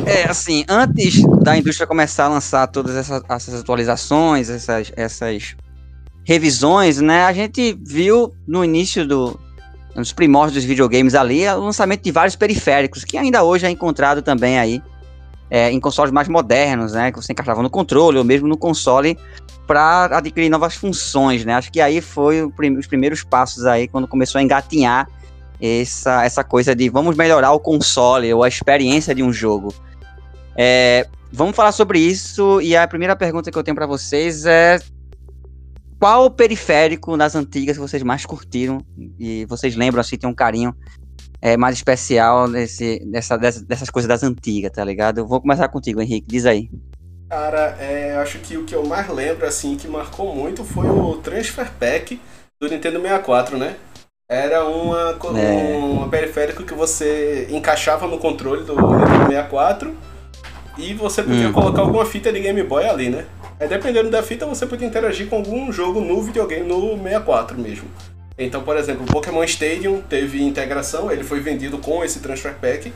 é 0.04 0.28
assim, 0.28 0.64
antes 0.68 1.22
da 1.44 1.56
indústria 1.56 1.86
começar 1.86 2.24
a 2.24 2.28
lançar 2.28 2.66
todas 2.66 2.96
essas, 2.96 3.22
essas 3.28 3.60
atualizações, 3.60 4.50
essas, 4.50 4.90
essas 4.96 5.54
revisões, 6.24 7.00
né? 7.00 7.24
A 7.24 7.32
gente 7.32 7.78
viu 7.86 8.34
no 8.48 8.64
início 8.64 9.06
do, 9.06 9.38
nos 9.94 10.12
primórdios 10.12 10.54
dos 10.54 10.64
videogames 10.64 11.14
ali, 11.14 11.44
é 11.44 11.54
o 11.54 11.60
lançamento 11.60 12.02
de 12.02 12.10
vários 12.10 12.36
periféricos, 12.36 13.04
que 13.04 13.16
ainda 13.16 13.42
hoje 13.42 13.66
é 13.66 13.70
encontrado 13.70 14.22
também 14.22 14.58
aí 14.58 14.82
é, 15.50 15.70
em 15.70 15.78
consoles 15.78 16.10
mais 16.10 16.28
modernos, 16.28 16.92
né? 16.92 17.12
Que 17.12 17.22
você 17.22 17.32
encaixava 17.32 17.62
no 17.62 17.70
controle 17.70 18.18
ou 18.18 18.24
mesmo 18.24 18.48
no 18.48 18.56
console 18.56 19.16
para 19.66 20.06
adquirir 20.18 20.50
novas 20.50 20.74
funções, 20.74 21.44
né? 21.44 21.54
Acho 21.54 21.70
que 21.70 21.80
aí 21.80 22.00
foi 22.00 22.42
os 22.42 22.86
primeiros 22.86 23.22
passos 23.22 23.64
aí 23.64 23.86
quando 23.88 24.08
começou 24.08 24.38
a 24.38 24.42
engatinhar 24.42 25.08
essa, 25.60 26.24
essa 26.24 26.44
coisa 26.44 26.74
de 26.74 26.88
vamos 26.88 27.16
melhorar 27.16 27.52
o 27.52 27.60
console 27.60 28.32
ou 28.34 28.42
a 28.42 28.48
experiência 28.48 29.14
de 29.14 29.22
um 29.22 29.32
jogo. 29.32 29.72
É, 30.56 31.06
vamos 31.32 31.54
falar 31.54 31.72
sobre 31.72 31.98
isso 31.98 32.60
e 32.60 32.76
a 32.76 32.86
primeira 32.86 33.16
pergunta 33.16 33.50
que 33.50 33.58
eu 33.58 33.62
tenho 33.62 33.74
para 33.74 33.86
vocês 33.86 34.44
é 34.46 34.78
qual 36.04 36.30
periférico 36.30 37.16
das 37.16 37.34
antigas 37.34 37.78
vocês 37.78 38.02
mais 38.02 38.26
curtiram 38.26 38.84
e 39.18 39.46
vocês 39.46 39.75
lembram 39.75 40.02
assim, 40.02 40.18
tem 40.18 40.28
um 40.28 40.34
carinho 40.34 40.76
é, 41.40 41.56
mais 41.56 41.76
especial 41.76 42.46
desse, 42.46 43.02
dessa, 43.06 43.38
dessas, 43.38 43.62
dessas 43.62 43.88
coisas 43.88 44.06
das 44.06 44.23
antigas, 44.23 44.70
tá 44.70 44.84
ligado? 44.84 45.16
Eu 45.16 45.26
vou 45.26 45.40
começar 45.40 45.66
contigo, 45.68 46.02
Henrique, 46.02 46.26
diz 46.28 46.44
aí. 46.44 46.68
Cara, 47.30 47.78
é, 47.80 48.16
acho 48.18 48.38
que 48.40 48.54
o 48.58 48.66
que 48.66 48.75
eu 48.75 48.84
mais 48.84 49.08
lembro, 49.08 49.46
assim, 49.46 49.78
que 49.78 49.88
marcou 49.88 50.34
muito 50.34 50.62
foi 50.62 50.87
o 50.87 51.14
Transfer 51.23 51.73
Pack 51.80 52.20
do 52.61 52.68
Nintendo 52.68 53.00
64, 53.00 53.56
né? 53.56 53.75
Era 54.28 54.62
uma, 54.66 55.18
é. 55.40 55.75
um 55.75 56.06
periférico 56.11 56.64
que 56.64 56.75
você 56.75 57.49
encaixava 57.50 58.06
no 58.06 58.18
controle 58.18 58.62
do 58.64 58.75
Nintendo 58.75 59.28
64 59.30 59.96
e 60.76 60.92
você 60.92 61.23
podia 61.23 61.49
hum. 61.49 61.52
colocar 61.54 61.80
alguma 61.80 62.04
fita 62.04 62.30
de 62.30 62.40
Game 62.40 62.62
Boy 62.62 62.87
ali, 62.87 63.08
né? 63.08 63.25
Aí, 63.64 63.68
dependendo 63.68 64.11
da 64.11 64.23
fita, 64.23 64.44
você 64.44 64.66
podia 64.66 64.87
interagir 64.87 65.26
com 65.26 65.37
algum 65.37 65.73
jogo 65.73 65.99
no 65.99 66.21
videogame, 66.21 66.68
no 66.68 66.99
64 66.99 67.59
mesmo. 67.59 67.88
Então, 68.37 68.62
por 68.62 68.76
exemplo, 68.76 69.04
o 69.04 69.06
Pokémon 69.06 69.42
Stadium 69.44 70.02
teve 70.02 70.42
integração, 70.42 71.11
ele 71.11 71.25
foi 71.25 71.40
vendido 71.40 71.78
com 71.78 72.04
esse 72.04 72.21
Transfer 72.21 72.54
Pack. 72.61 72.92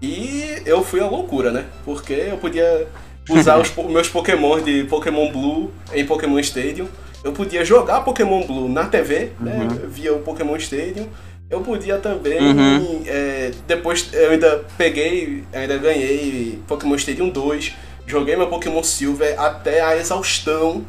E 0.00 0.60
eu 0.66 0.82
fui 0.82 0.98
a 0.98 1.06
loucura, 1.06 1.52
né? 1.52 1.66
Porque 1.84 2.14
eu 2.14 2.36
podia 2.36 2.88
usar 3.30 3.60
os 3.60 3.72
meus 3.88 4.08
Pokémon 4.08 4.60
de 4.60 4.82
Pokémon 4.84 5.30
Blue 5.30 5.70
em 5.92 6.04
Pokémon 6.04 6.40
Stadium. 6.40 6.88
Eu 7.22 7.30
podia 7.30 7.64
jogar 7.64 8.00
Pokémon 8.00 8.44
Blue 8.44 8.68
na 8.68 8.86
TV, 8.86 9.30
né? 9.38 9.68
uhum. 9.70 9.88
Via 9.88 10.12
o 10.12 10.18
Pokémon 10.18 10.56
Stadium. 10.56 11.06
Eu 11.48 11.60
podia 11.60 11.98
também. 11.98 12.40
Uhum. 12.40 13.02
É, 13.06 13.52
depois 13.68 14.08
eu 14.12 14.32
ainda 14.32 14.64
peguei, 14.76 15.44
ainda 15.52 15.78
ganhei 15.78 16.58
Pokémon 16.66 16.96
Stadium 16.96 17.28
2 17.28 17.72
Joguei 18.06 18.36
meu 18.36 18.48
Pokémon 18.48 18.82
Silver 18.82 19.40
até 19.40 19.80
a 19.80 19.96
exaustão 19.96 20.84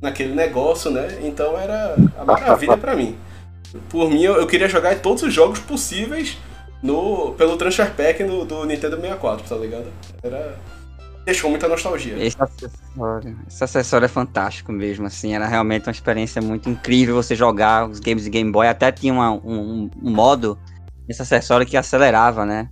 naquele 0.00 0.34
negócio, 0.34 0.90
né? 0.90 1.18
Então 1.22 1.58
era 1.58 1.96
a 2.18 2.24
maravilha 2.24 2.76
para 2.78 2.94
mim. 2.94 3.16
Por 3.88 4.08
mim, 4.08 4.22
eu, 4.22 4.36
eu, 4.36 4.46
queria 4.46 4.68
jogar 4.68 4.96
todos 5.00 5.22
os 5.22 5.32
jogos 5.32 5.58
possíveis 5.58 6.38
no, 6.82 7.32
pelo 7.32 7.56
Transfer 7.56 7.90
Pack 7.92 8.22
no, 8.22 8.44
do 8.44 8.64
Nintendo 8.64 8.96
64, 8.96 9.48
tá 9.48 9.56
ligado? 9.56 9.86
Era. 10.22 10.56
Deixou 11.24 11.48
muita 11.48 11.66
nostalgia. 11.66 12.22
Esse 12.22 12.36
acessório, 12.38 13.38
esse 13.48 13.64
acessório 13.64 14.04
é 14.04 14.08
fantástico 14.08 14.70
mesmo, 14.70 15.06
assim, 15.06 15.34
era 15.34 15.46
realmente 15.46 15.88
uma 15.88 15.92
experiência 15.92 16.42
muito 16.42 16.68
incrível 16.68 17.14
você 17.14 17.34
jogar 17.34 17.88
os 17.88 17.98
games 17.98 18.24
de 18.24 18.30
Game 18.30 18.52
Boy, 18.52 18.68
até 18.68 18.92
tinha 18.92 19.10
uma, 19.10 19.32
um, 19.32 19.88
um 20.02 20.10
modo 20.10 20.58
nesse 21.08 21.22
acessório 21.22 21.66
que 21.66 21.78
acelerava, 21.78 22.44
né? 22.44 22.68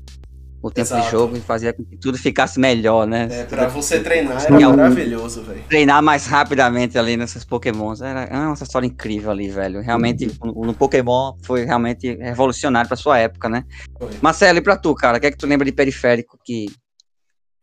O 0.62 0.71
tempo 0.71 0.87
Exato. 0.87 1.04
de 1.04 1.11
jogo 1.11 1.37
e 1.37 1.40
fazia 1.40 1.73
com 1.73 1.85
que 1.85 1.97
tudo 1.97 2.16
ficasse 2.16 2.61
melhor, 2.61 3.04
né? 3.04 3.26
É, 3.31 3.45
pra 3.45 3.66
você 3.66 3.99
treinar 3.99 4.45
era 4.45 4.71
maravilhoso, 4.71 5.42
velho. 5.42 5.64
Treinar 5.69 6.00
mais 6.00 6.26
rapidamente 6.26 6.97
ali 6.97 7.16
nesses 7.16 7.45
pokémons. 7.45 8.00
Era, 8.00 8.23
era 8.23 8.47
uma 8.47 8.54
história 8.54 8.87
incrível 8.87 9.33
ali, 9.33 9.49
velho. 9.49 9.81
Realmente, 9.81 10.31
uhum. 10.40 10.64
no 10.64 10.73
Pokémon 10.73 11.35
foi 11.42 11.64
realmente 11.64 12.14
revolucionário 12.14 12.87
pra 12.87 12.97
sua 12.97 13.19
época, 13.19 13.49
né? 13.49 13.64
Foi. 13.99 14.11
Marcelo, 14.23 14.59
e 14.59 14.62
pra 14.62 14.76
tu, 14.76 14.95
cara? 14.95 15.19
O 15.19 15.21
que 15.21 15.26
é 15.26 15.31
que 15.33 15.37
tu 15.37 15.49
lembra 15.49 15.64
de 15.64 15.73
periférico 15.73 16.38
que... 16.45 16.66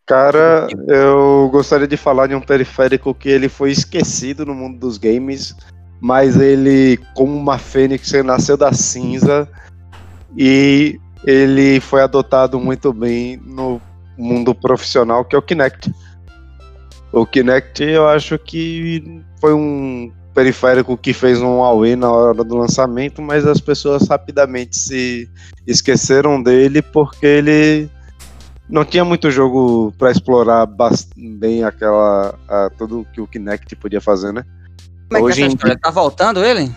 Cara, 0.05 0.67
eu 0.87 1.47
gostaria 1.51 1.87
de 1.87 1.95
falar 1.95 2.27
de 2.27 2.35
um 2.35 2.41
periférico 2.41 3.13
que 3.13 3.29
ele 3.29 3.47
foi 3.47 3.71
esquecido 3.71 4.45
no 4.45 4.55
mundo 4.55 4.79
dos 4.79 4.97
games, 4.97 5.55
mas 6.01 6.35
ele, 6.35 6.99
como 7.13 7.37
uma 7.37 7.59
fênix, 7.59 8.11
nasceu 8.23 8.57
da 8.57 8.73
cinza 8.73 9.47
e 10.35 10.99
ele 11.23 11.79
foi 11.79 12.01
adotado 12.01 12.59
muito 12.59 12.93
bem 12.93 13.37
no 13.37 13.81
mundo 14.17 14.53
profissional, 14.53 15.23
que 15.25 15.35
é 15.35 15.39
o 15.39 15.41
Kinect. 15.41 15.93
O 17.11 17.25
Kinect, 17.25 17.83
eu 17.83 18.07
acho 18.07 18.37
que 18.37 19.21
foi 19.39 19.53
um 19.53 20.11
periférico 20.33 20.95
que 20.95 21.13
fez 21.13 21.41
um 21.41 21.57
Huawei 21.57 21.95
na 21.95 22.09
hora 22.11 22.43
do 22.43 22.55
lançamento, 22.55 23.21
mas 23.21 23.45
as 23.45 23.59
pessoas 23.59 24.07
rapidamente 24.07 24.77
se 24.77 25.29
esqueceram 25.65 26.41
dele 26.41 26.81
porque 26.81 27.25
ele 27.25 27.89
não 28.69 28.85
tinha 28.85 29.03
muito 29.03 29.31
jogo 29.31 29.93
para 29.97 30.11
explorar 30.11 30.67
bem 31.17 31.63
aquela 31.63 32.35
a, 32.47 32.69
tudo 32.77 33.05
que 33.11 33.19
o 33.19 33.27
Kinect 33.27 33.75
podia 33.75 33.99
fazer, 33.99 34.31
né? 34.31 34.43
Como 35.09 35.27
é 35.27 35.33
que 35.33 35.41
é 35.41 35.45
essa 35.45 35.53
história? 35.55 35.79
Tá 35.81 35.89
voltando 35.89 36.45
ele? 36.45 36.71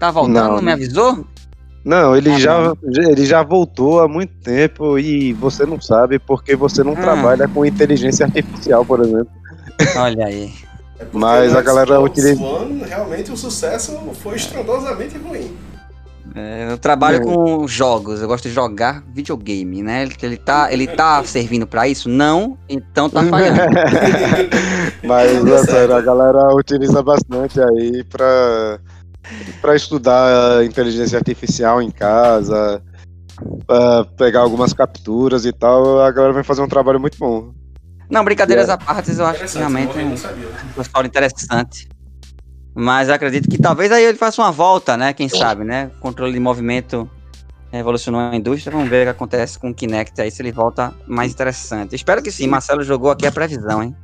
Tá 0.00 0.10
voltando? 0.10 0.34
Não, 0.34 0.56
não 0.56 0.62
me 0.62 0.72
avisou? 0.72 1.26
Não, 1.84 2.16
ele, 2.16 2.30
ah, 2.30 2.38
já, 2.38 2.72
ele 2.82 3.26
já 3.26 3.42
voltou 3.42 4.00
há 4.00 4.08
muito 4.08 4.32
tempo 4.42 4.98
e 4.98 5.34
você 5.34 5.66
não 5.66 5.78
sabe 5.78 6.18
porque 6.18 6.56
você 6.56 6.82
não 6.82 6.94
ah. 6.94 6.96
trabalha 6.96 7.46
com 7.46 7.64
inteligência 7.64 8.24
artificial, 8.24 8.84
por 8.86 9.00
exemplo. 9.00 9.28
Olha 9.96 10.26
aí. 10.26 10.52
É 10.98 11.06
Mas 11.12 11.54
a 11.54 11.60
galera 11.60 12.00
utiliza. 12.00 12.40
Realmente 12.86 13.30
o 13.32 13.36
sucesso 13.36 13.92
foi 14.14 14.36
estrondosamente 14.36 15.18
ruim. 15.18 15.54
É, 16.34 16.72
eu 16.72 16.78
trabalho 16.78 17.18
é. 17.18 17.20
com 17.20 17.68
jogos, 17.68 18.20
eu 18.20 18.26
gosto 18.26 18.48
de 18.48 18.54
jogar 18.54 19.04
videogame, 19.14 19.82
né? 19.82 20.08
Ele 20.20 20.36
tá, 20.36 20.72
ele 20.72 20.86
tá 20.86 21.22
servindo 21.22 21.64
para 21.64 21.86
isso? 21.86 22.08
Não, 22.08 22.58
então 22.68 23.08
tá 23.08 23.22
falhando. 23.22 23.60
Mas, 25.04 25.46
é 25.46 25.58
sério, 25.58 25.94
a 25.94 26.00
galera 26.00 26.52
utiliza 26.54 27.02
bastante 27.02 27.60
aí 27.60 28.02
pra 28.04 28.80
para 29.60 29.74
estudar 29.74 30.64
inteligência 30.64 31.18
artificial 31.18 31.80
em 31.80 31.90
casa, 31.90 32.82
para 33.66 34.04
pegar 34.16 34.40
algumas 34.40 34.72
capturas 34.72 35.44
e 35.44 35.52
tal, 35.52 36.00
a 36.00 36.10
galera 36.10 36.32
vai 36.32 36.44
fazer 36.44 36.62
um 36.62 36.68
trabalho 36.68 37.00
muito 37.00 37.18
bom. 37.18 37.52
Não, 38.08 38.24
brincadeiras 38.24 38.68
é. 38.68 38.72
à 38.72 38.78
parte, 38.78 39.10
eu 39.16 39.26
acho 39.26 39.44
que 39.44 39.58
realmente 39.58 39.98
é 39.98 40.02
uma 40.02 40.82
história 40.82 41.08
interessante. 41.08 41.88
Mas 42.74 43.08
acredito 43.08 43.48
que 43.48 43.56
talvez 43.56 43.92
aí 43.92 44.04
ele 44.04 44.18
faça 44.18 44.42
uma 44.42 44.50
volta, 44.50 44.96
né? 44.96 45.12
Quem 45.12 45.28
sabe, 45.28 45.64
né? 45.64 45.90
O 45.96 46.00
controle 46.00 46.32
de 46.32 46.40
movimento 46.40 47.08
revolucionou 47.70 48.20
a 48.20 48.36
indústria. 48.36 48.72
Vamos 48.72 48.88
ver 48.88 49.02
o 49.02 49.04
que 49.04 49.10
acontece 49.10 49.58
com 49.58 49.70
o 49.70 49.74
Kinect 49.74 50.20
aí, 50.20 50.30
se 50.30 50.42
ele 50.42 50.52
volta 50.52 50.92
mais 51.06 51.32
interessante. 51.32 51.94
Espero 51.94 52.22
que 52.22 52.30
sim. 52.30 52.46
Marcelo 52.46 52.82
jogou 52.82 53.10
aqui 53.10 53.26
a 53.26 53.32
previsão, 53.32 53.82
hein? 53.82 53.96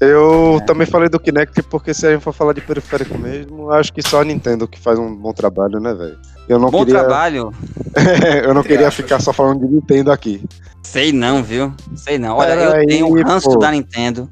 Eu 0.00 0.58
é. 0.60 0.64
também 0.64 0.86
falei 0.86 1.08
do 1.08 1.20
Kinect 1.20 1.62
porque 1.64 1.94
se 1.94 2.06
a 2.06 2.12
gente 2.12 2.22
for 2.22 2.32
falar 2.32 2.52
de 2.52 2.60
periférico 2.60 3.16
mesmo, 3.16 3.70
acho 3.70 3.92
que 3.92 4.02
só 4.02 4.20
a 4.20 4.24
Nintendo 4.24 4.66
que 4.66 4.78
faz 4.78 4.98
um 4.98 5.14
bom 5.14 5.32
trabalho, 5.32 5.78
né, 5.80 5.94
velho? 5.94 6.18
Eu 6.48 6.58
não 6.58 6.70
bom 6.70 6.84
queria... 6.84 7.00
trabalho? 7.00 7.52
eu 8.44 8.52
não 8.52 8.62
queria 8.62 8.90
ficar 8.90 9.20
só 9.20 9.32
falando 9.32 9.66
de 9.66 9.72
Nintendo 9.72 10.10
aqui. 10.10 10.44
Sei 10.82 11.12
não, 11.12 11.42
viu? 11.42 11.72
Sei 11.96 12.18
não. 12.18 12.36
Olha, 12.36 12.52
eu 12.54 12.72
aí, 12.72 12.86
tenho 12.86 13.06
um 13.06 13.22
ranço 13.22 13.56
da 13.58 13.70
Nintendo 13.70 14.28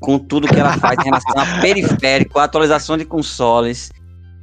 com 0.00 0.18
tudo 0.18 0.48
que 0.48 0.58
ela 0.58 0.76
faz 0.76 0.98
em 1.00 1.04
relação 1.04 1.34
a 1.36 1.60
periférico, 1.60 2.38
a 2.38 2.44
atualização 2.44 2.96
de 2.96 3.04
consoles. 3.04 3.90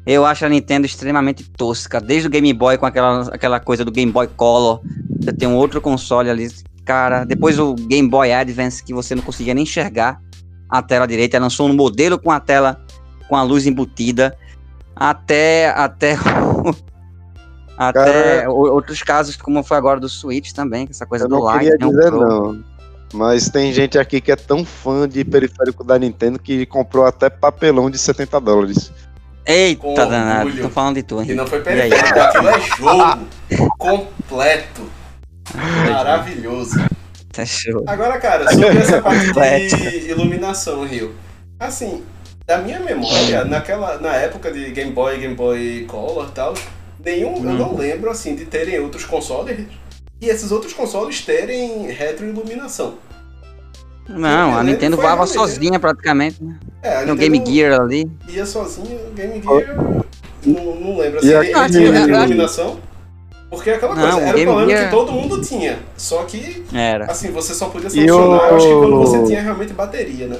Eu 0.05 0.25
acho 0.25 0.45
a 0.45 0.49
Nintendo 0.49 0.85
extremamente 0.85 1.43
tosca. 1.51 1.99
Desde 1.99 2.27
o 2.27 2.31
Game 2.31 2.51
Boy 2.53 2.77
com 2.77 2.85
aquela, 2.85 3.21
aquela 3.33 3.59
coisa 3.59 3.83
do 3.83 3.91
Game 3.91 4.11
Boy 4.11 4.27
Color. 4.27 4.81
Você 5.19 5.33
tem 5.33 5.47
um 5.47 5.55
outro 5.55 5.81
console 5.81 6.29
ali 6.29 6.47
cara. 6.85 7.23
Depois 7.25 7.59
o 7.59 7.75
Game 7.75 8.09
Boy 8.09 8.31
Advance, 8.31 8.83
que 8.83 8.93
você 8.93 9.13
não 9.13 9.21
conseguia 9.21 9.53
nem 9.53 9.63
enxergar 9.63 10.19
a 10.71 10.81
tela 10.81 11.05
direita, 11.05 11.37
lançou 11.37 11.67
um 11.67 11.73
modelo 11.73 12.17
com 12.17 12.31
a 12.31 12.39
tela 12.39 12.81
com 13.27 13.35
a 13.35 13.43
luz 13.43 13.67
embutida, 13.67 14.37
até 14.95 15.69
até 15.69 16.17
até 17.77 18.39
cara, 18.39 18.51
outros 18.51 19.03
casos, 19.03 19.35
como 19.35 19.63
foi 19.63 19.77
agora 19.77 19.99
do 19.99 20.07
Switch 20.07 20.51
também, 20.53 20.87
essa 20.89 21.05
coisa 21.05 21.27
do 21.27 21.39
light. 21.39 21.69
Não 21.79 21.91
queria 21.91 22.03
né, 22.03 22.09
dizer 22.09 22.11
não, 22.11 22.63
mas 23.13 23.49
tem 23.49 23.73
gente 23.73 23.97
aqui 23.97 24.21
que 24.21 24.31
é 24.31 24.35
tão 24.35 24.63
fã 24.63 25.07
de 25.07 25.23
periférico 25.25 25.83
da 25.83 25.99
Nintendo 25.99 26.39
que 26.39 26.65
comprou 26.65 27.05
até 27.05 27.29
papelão 27.29 27.89
de 27.89 27.97
70 27.97 28.39
dólares. 28.39 28.91
Eita, 29.45 30.05
danado, 30.05 30.55
tô 30.61 30.69
falando 30.69 30.95
de 30.95 31.03
tudo. 31.03 31.29
E 31.29 31.33
não 31.33 31.47
foi 31.47 31.61
periférico, 31.61 32.19
aquilo 32.19 32.49
é 32.49 32.59
jogo 32.61 33.27
completo. 33.77 34.81
Maravilhoso. 35.53 36.79
Tá 37.31 37.45
show. 37.45 37.83
Agora, 37.87 38.19
cara, 38.19 38.51
sobre 38.51 38.77
essa 38.77 38.99
parte 39.01 39.77
de 39.77 40.09
iluminação, 40.09 40.85
Rio. 40.85 41.15
Assim, 41.59 42.03
da 42.45 42.57
minha 42.57 42.79
memória, 42.79 43.45
naquela, 43.45 43.97
na 43.99 44.15
época 44.15 44.51
de 44.51 44.71
Game 44.71 44.91
Boy, 44.91 45.17
Game 45.17 45.35
Boy 45.35 45.85
Color 45.87 46.27
e 46.27 46.31
tal, 46.31 46.53
nenhum, 47.03 47.35
hum. 47.35 47.51
eu 47.51 47.53
não 47.53 47.75
lembro, 47.75 48.09
assim, 48.09 48.35
de 48.35 48.45
terem 48.45 48.79
outros 48.79 49.05
consoles 49.05 49.65
e 50.19 50.27
esses 50.27 50.51
outros 50.51 50.73
consoles 50.73 51.21
terem 51.21 51.87
retroiluminação. 51.87 52.95
Não, 54.09 54.57
a 54.57 54.63
Nintendo 54.63 54.97
voava 54.97 55.25
sozinha 55.25 55.79
praticamente, 55.79 56.43
né? 56.43 56.59
É, 56.81 57.05
no 57.05 57.15
Game 57.15 57.41
Gear 57.45 57.79
ali. 57.79 58.11
Ia 58.27 58.45
sozinha, 58.45 58.99
o 59.07 59.13
Game 59.13 59.41
Gear. 59.41 59.77
Não, 60.45 60.75
não 60.75 60.97
lembro 60.97 61.19
assim. 61.19 61.29
Ele, 61.29 61.47
ele 61.47 61.69
tinha 61.69 61.91
retroiluminação? 61.91 62.79
Porque 63.51 63.69
é 63.69 63.75
aquela 63.75 63.93
não, 63.93 64.01
coisa, 64.01 64.27
era 64.29 64.37
o 64.37 64.43
problema 64.43 64.65
Gear... 64.71 64.85
que 64.85 64.95
todo 64.95 65.11
mundo 65.11 65.41
tinha. 65.41 65.79
Só 65.97 66.23
que, 66.23 66.65
era. 66.73 67.11
assim, 67.11 67.31
você 67.31 67.53
só 67.53 67.67
podia 67.67 67.89
solucionar, 67.89 68.53
o... 68.53 68.55
acho 68.55 68.65
que 68.65 68.73
quando 68.73 68.97
você 68.97 69.23
tinha 69.25 69.41
realmente 69.41 69.73
bateria, 69.73 70.27
né? 70.27 70.37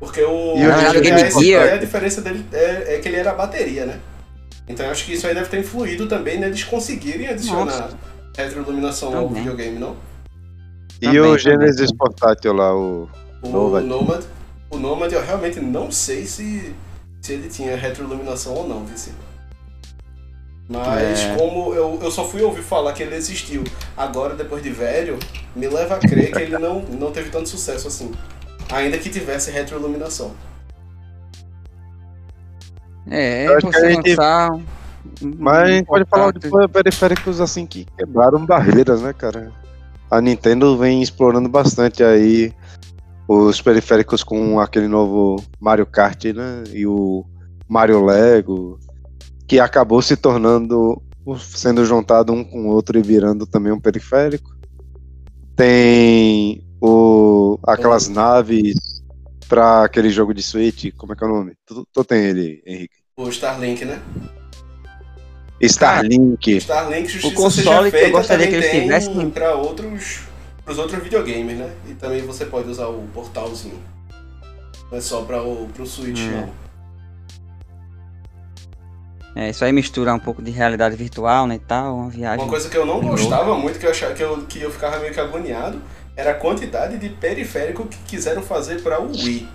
Porque 0.00 0.20
o, 0.22 0.56
e 0.56 0.66
o 0.66 0.72
a, 0.72 0.92
Game 0.94 1.30
Gear... 1.30 1.74
a 1.74 1.76
diferença 1.76 2.20
dele 2.20 2.44
é, 2.52 2.96
é, 2.96 2.98
que 2.98 3.06
ele 3.06 3.16
era 3.16 3.32
bateria, 3.32 3.86
né? 3.86 4.00
Então 4.68 4.84
eu 4.84 4.90
acho 4.90 5.04
que 5.06 5.12
isso 5.12 5.24
aí 5.28 5.34
deve 5.34 5.48
ter 5.48 5.60
influído 5.60 6.08
também 6.08 6.40
neles 6.40 6.64
conseguirem 6.64 7.28
adicionar 7.28 7.64
Nossa. 7.64 7.98
retroiluminação 8.36 9.16
ao 9.16 9.28
videogame, 9.28 9.78
não? 9.78 9.94
E 11.00 11.06
também, 11.06 11.20
o 11.20 11.38
Genesis 11.38 11.92
portátil 11.92 12.54
lá, 12.54 12.74
o, 12.74 13.08
o 13.40 13.48
Nomad. 13.48 13.84
Nomad. 13.84 14.24
O 14.68 14.78
Nomad 14.78 15.12
eu 15.12 15.24
realmente 15.24 15.60
não 15.60 15.92
sei 15.92 16.26
se, 16.26 16.74
se 17.22 17.34
ele 17.34 17.48
tinha 17.48 17.76
retroiluminação 17.76 18.52
ou 18.52 18.68
não, 18.68 18.84
vice. 18.84 19.12
Mas 20.68 21.20
é. 21.20 21.34
como 21.36 21.72
eu, 21.72 21.98
eu 22.02 22.10
só 22.10 22.24
fui 22.24 22.42
ouvir 22.42 22.62
falar 22.62 22.92
que 22.92 23.02
ele 23.02 23.14
existiu 23.14 23.64
agora, 23.96 24.34
depois 24.34 24.62
de 24.62 24.70
velho, 24.70 25.18
me 25.56 25.66
leva 25.66 25.96
a 25.96 25.98
crer 25.98 26.30
que 26.30 26.38
ele 26.40 26.58
não, 26.58 26.82
não 26.82 27.10
teve 27.10 27.30
tanto 27.30 27.48
sucesso 27.48 27.88
assim. 27.88 28.12
Ainda 28.70 28.98
que 28.98 29.08
tivesse 29.08 29.50
retroiluminação. 29.50 30.32
É, 33.10 33.46
você 33.60 33.94
gente... 33.94 34.10
lançar. 34.10 34.50
Mas 35.38 35.58
a 35.58 35.66
gente 35.66 35.86
pode 35.86 36.04
falar 36.04 36.32
de 36.32 36.50
periféricos 36.68 37.40
assim 37.40 37.64
que 37.64 37.86
quebraram 37.96 38.44
barreiras, 38.44 39.00
né, 39.00 39.14
cara? 39.14 39.50
A 40.10 40.20
Nintendo 40.20 40.76
vem 40.76 41.02
explorando 41.02 41.48
bastante 41.48 42.04
aí 42.04 42.52
os 43.26 43.60
periféricos 43.60 44.22
com 44.22 44.60
aquele 44.60 44.86
novo 44.86 45.42
Mario 45.58 45.86
Kart, 45.86 46.24
né? 46.26 46.64
E 46.72 46.86
o 46.86 47.24
Mario 47.66 48.04
Lego, 48.04 48.78
que 49.48 49.58
acabou 49.58 50.02
se 50.02 50.14
tornando 50.14 51.02
sendo 51.38 51.84
juntado 51.84 52.32
um 52.32 52.44
com 52.44 52.66
o 52.66 52.68
outro 52.68 52.98
e 52.98 53.02
virando 53.02 53.46
também 53.46 53.72
um 53.72 53.80
periférico. 53.80 54.54
Tem 55.56 56.62
o 56.80 57.58
aquelas 57.66 58.08
naves 58.08 59.02
para 59.48 59.84
aquele 59.84 60.10
jogo 60.10 60.34
de 60.34 60.42
Switch, 60.42 60.92
como 60.96 61.14
é 61.14 61.16
que 61.16 61.24
é 61.24 61.26
o 61.26 61.30
nome? 61.30 61.54
Tu, 61.66 61.86
tu 61.92 62.04
tem 62.04 62.24
ele, 62.24 62.62
Henrique? 62.66 62.98
O 63.16 63.28
Starlink, 63.30 63.84
né? 63.84 64.00
Starlink. 65.60 66.56
Starlink 66.58 67.08
Justiça 67.08 67.34
o 67.34 67.34
console 67.34 67.90
que 67.90 67.96
eu 67.96 68.10
gostaria 68.10 68.46
que 68.46 68.54
eles 68.54 68.70
tivessem 68.70 69.30
para 69.30 69.54
outros 69.54 70.20
os 70.66 70.78
outros 70.78 71.02
videogames, 71.02 71.56
né? 71.56 71.72
E 71.88 71.94
também 71.94 72.20
você 72.20 72.44
pode 72.44 72.68
usar 72.68 72.88
o 72.88 73.08
portalzinho. 73.14 73.82
Não 74.90 74.98
é 74.98 75.00
só 75.00 75.22
para 75.22 75.42
o 75.42 75.66
pro 75.74 75.86
Switch, 75.86 76.20
hum. 76.20 76.30
não. 76.30 76.67
É, 79.38 79.50
isso 79.50 79.64
aí 79.64 79.72
mistura 79.72 80.12
um 80.12 80.18
pouco 80.18 80.42
de 80.42 80.50
realidade 80.50 80.96
virtual, 80.96 81.46
né, 81.46 81.54
e 81.54 81.58
tal, 81.60 81.94
uma 81.94 82.10
viagem. 82.10 82.40
Uma 82.40 82.50
coisa 82.50 82.68
que 82.68 82.76
eu 82.76 82.84
não 82.84 83.00
gostava 83.00 83.54
muito, 83.54 83.78
que 83.78 83.86
eu, 83.86 83.90
achava, 83.92 84.12
que, 84.12 84.20
eu, 84.20 84.38
que 84.38 84.60
eu 84.60 84.68
ficava 84.68 84.98
meio 84.98 85.14
que 85.14 85.20
agoniado, 85.20 85.80
era 86.16 86.32
a 86.32 86.34
quantidade 86.34 86.98
de 86.98 87.08
periférico 87.08 87.86
que 87.86 87.98
quiseram 87.98 88.42
fazer 88.42 88.82
para 88.82 89.00
o 89.00 89.06
Wii. 89.12 89.48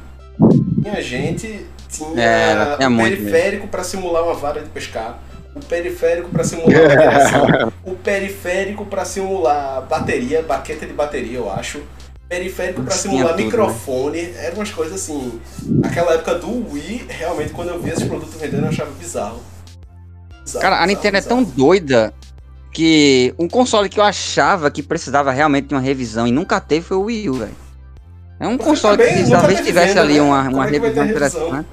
Tinha 0.81 1.01
gente, 1.01 1.67
tinha 1.89 2.21
é, 2.21 2.87
um 2.87 2.95
periférico 2.95 3.67
para 3.67 3.83
simular 3.83 4.23
uma 4.23 4.33
vara 4.33 4.61
de 4.61 4.69
pescar, 4.69 5.19
o 5.53 5.59
periférico 5.59 6.29
para 6.29 6.45
simular 6.45 6.69
uma 6.69 6.87
direção, 6.87 7.73
o 7.83 7.95
periférico 7.95 8.85
para 8.85 9.03
simular 9.03 9.81
bateria, 9.81 10.41
baqueta 10.43 10.85
de 10.85 10.93
bateria, 10.93 11.39
eu 11.39 11.51
acho. 11.51 11.83
Periférico 12.29 12.81
para 12.83 12.95
simular 12.95 13.31
tudo, 13.31 13.37
né? 13.37 13.43
microfone, 13.43 14.21
né? 14.21 14.45
eram 14.45 14.55
umas 14.55 14.71
coisas 14.71 14.95
assim. 14.95 15.41
Naquela 15.61 16.13
época 16.13 16.35
do 16.35 16.71
Wii, 16.71 17.05
realmente, 17.09 17.51
quando 17.51 17.67
eu 17.67 17.81
via 17.81 17.91
esses 17.91 18.07
produtos 18.07 18.39
vendendo, 18.39 18.63
eu 18.63 18.69
achava 18.69 18.89
bizarro. 18.91 19.41
Bizarro 20.43 20.61
Cara, 20.61 20.81
a 20.81 20.87
Nintendo 20.87 21.17
bizarro. 21.17 21.41
é 21.41 21.43
tão 21.43 21.43
doida 21.43 22.13
que 22.71 23.33
um 23.37 23.47
console 23.47 23.87
que 23.87 23.99
eu 23.99 24.03
achava 24.03 24.71
que 24.71 24.81
precisava 24.81 25.31
realmente 25.31 25.67
de 25.67 25.75
uma 25.75 25.81
revisão 25.81 26.27
e 26.27 26.31
nunca 26.31 26.59
teve 26.59 26.85
foi 26.85 26.97
o 26.97 27.03
Wii 27.03 27.29
U, 27.29 27.33
velho. 27.35 27.63
É 28.39 28.47
um 28.47 28.57
console 28.57 28.97
também, 28.97 29.23
que 29.23 29.29
talvez 29.29 29.61
tivesse 29.61 29.97
ali 29.97 30.15
né? 30.15 30.21
uma, 30.21 30.41
uma 30.49 30.67
é 30.67 30.71
revisão 30.71 31.05
interessante. 31.05 31.67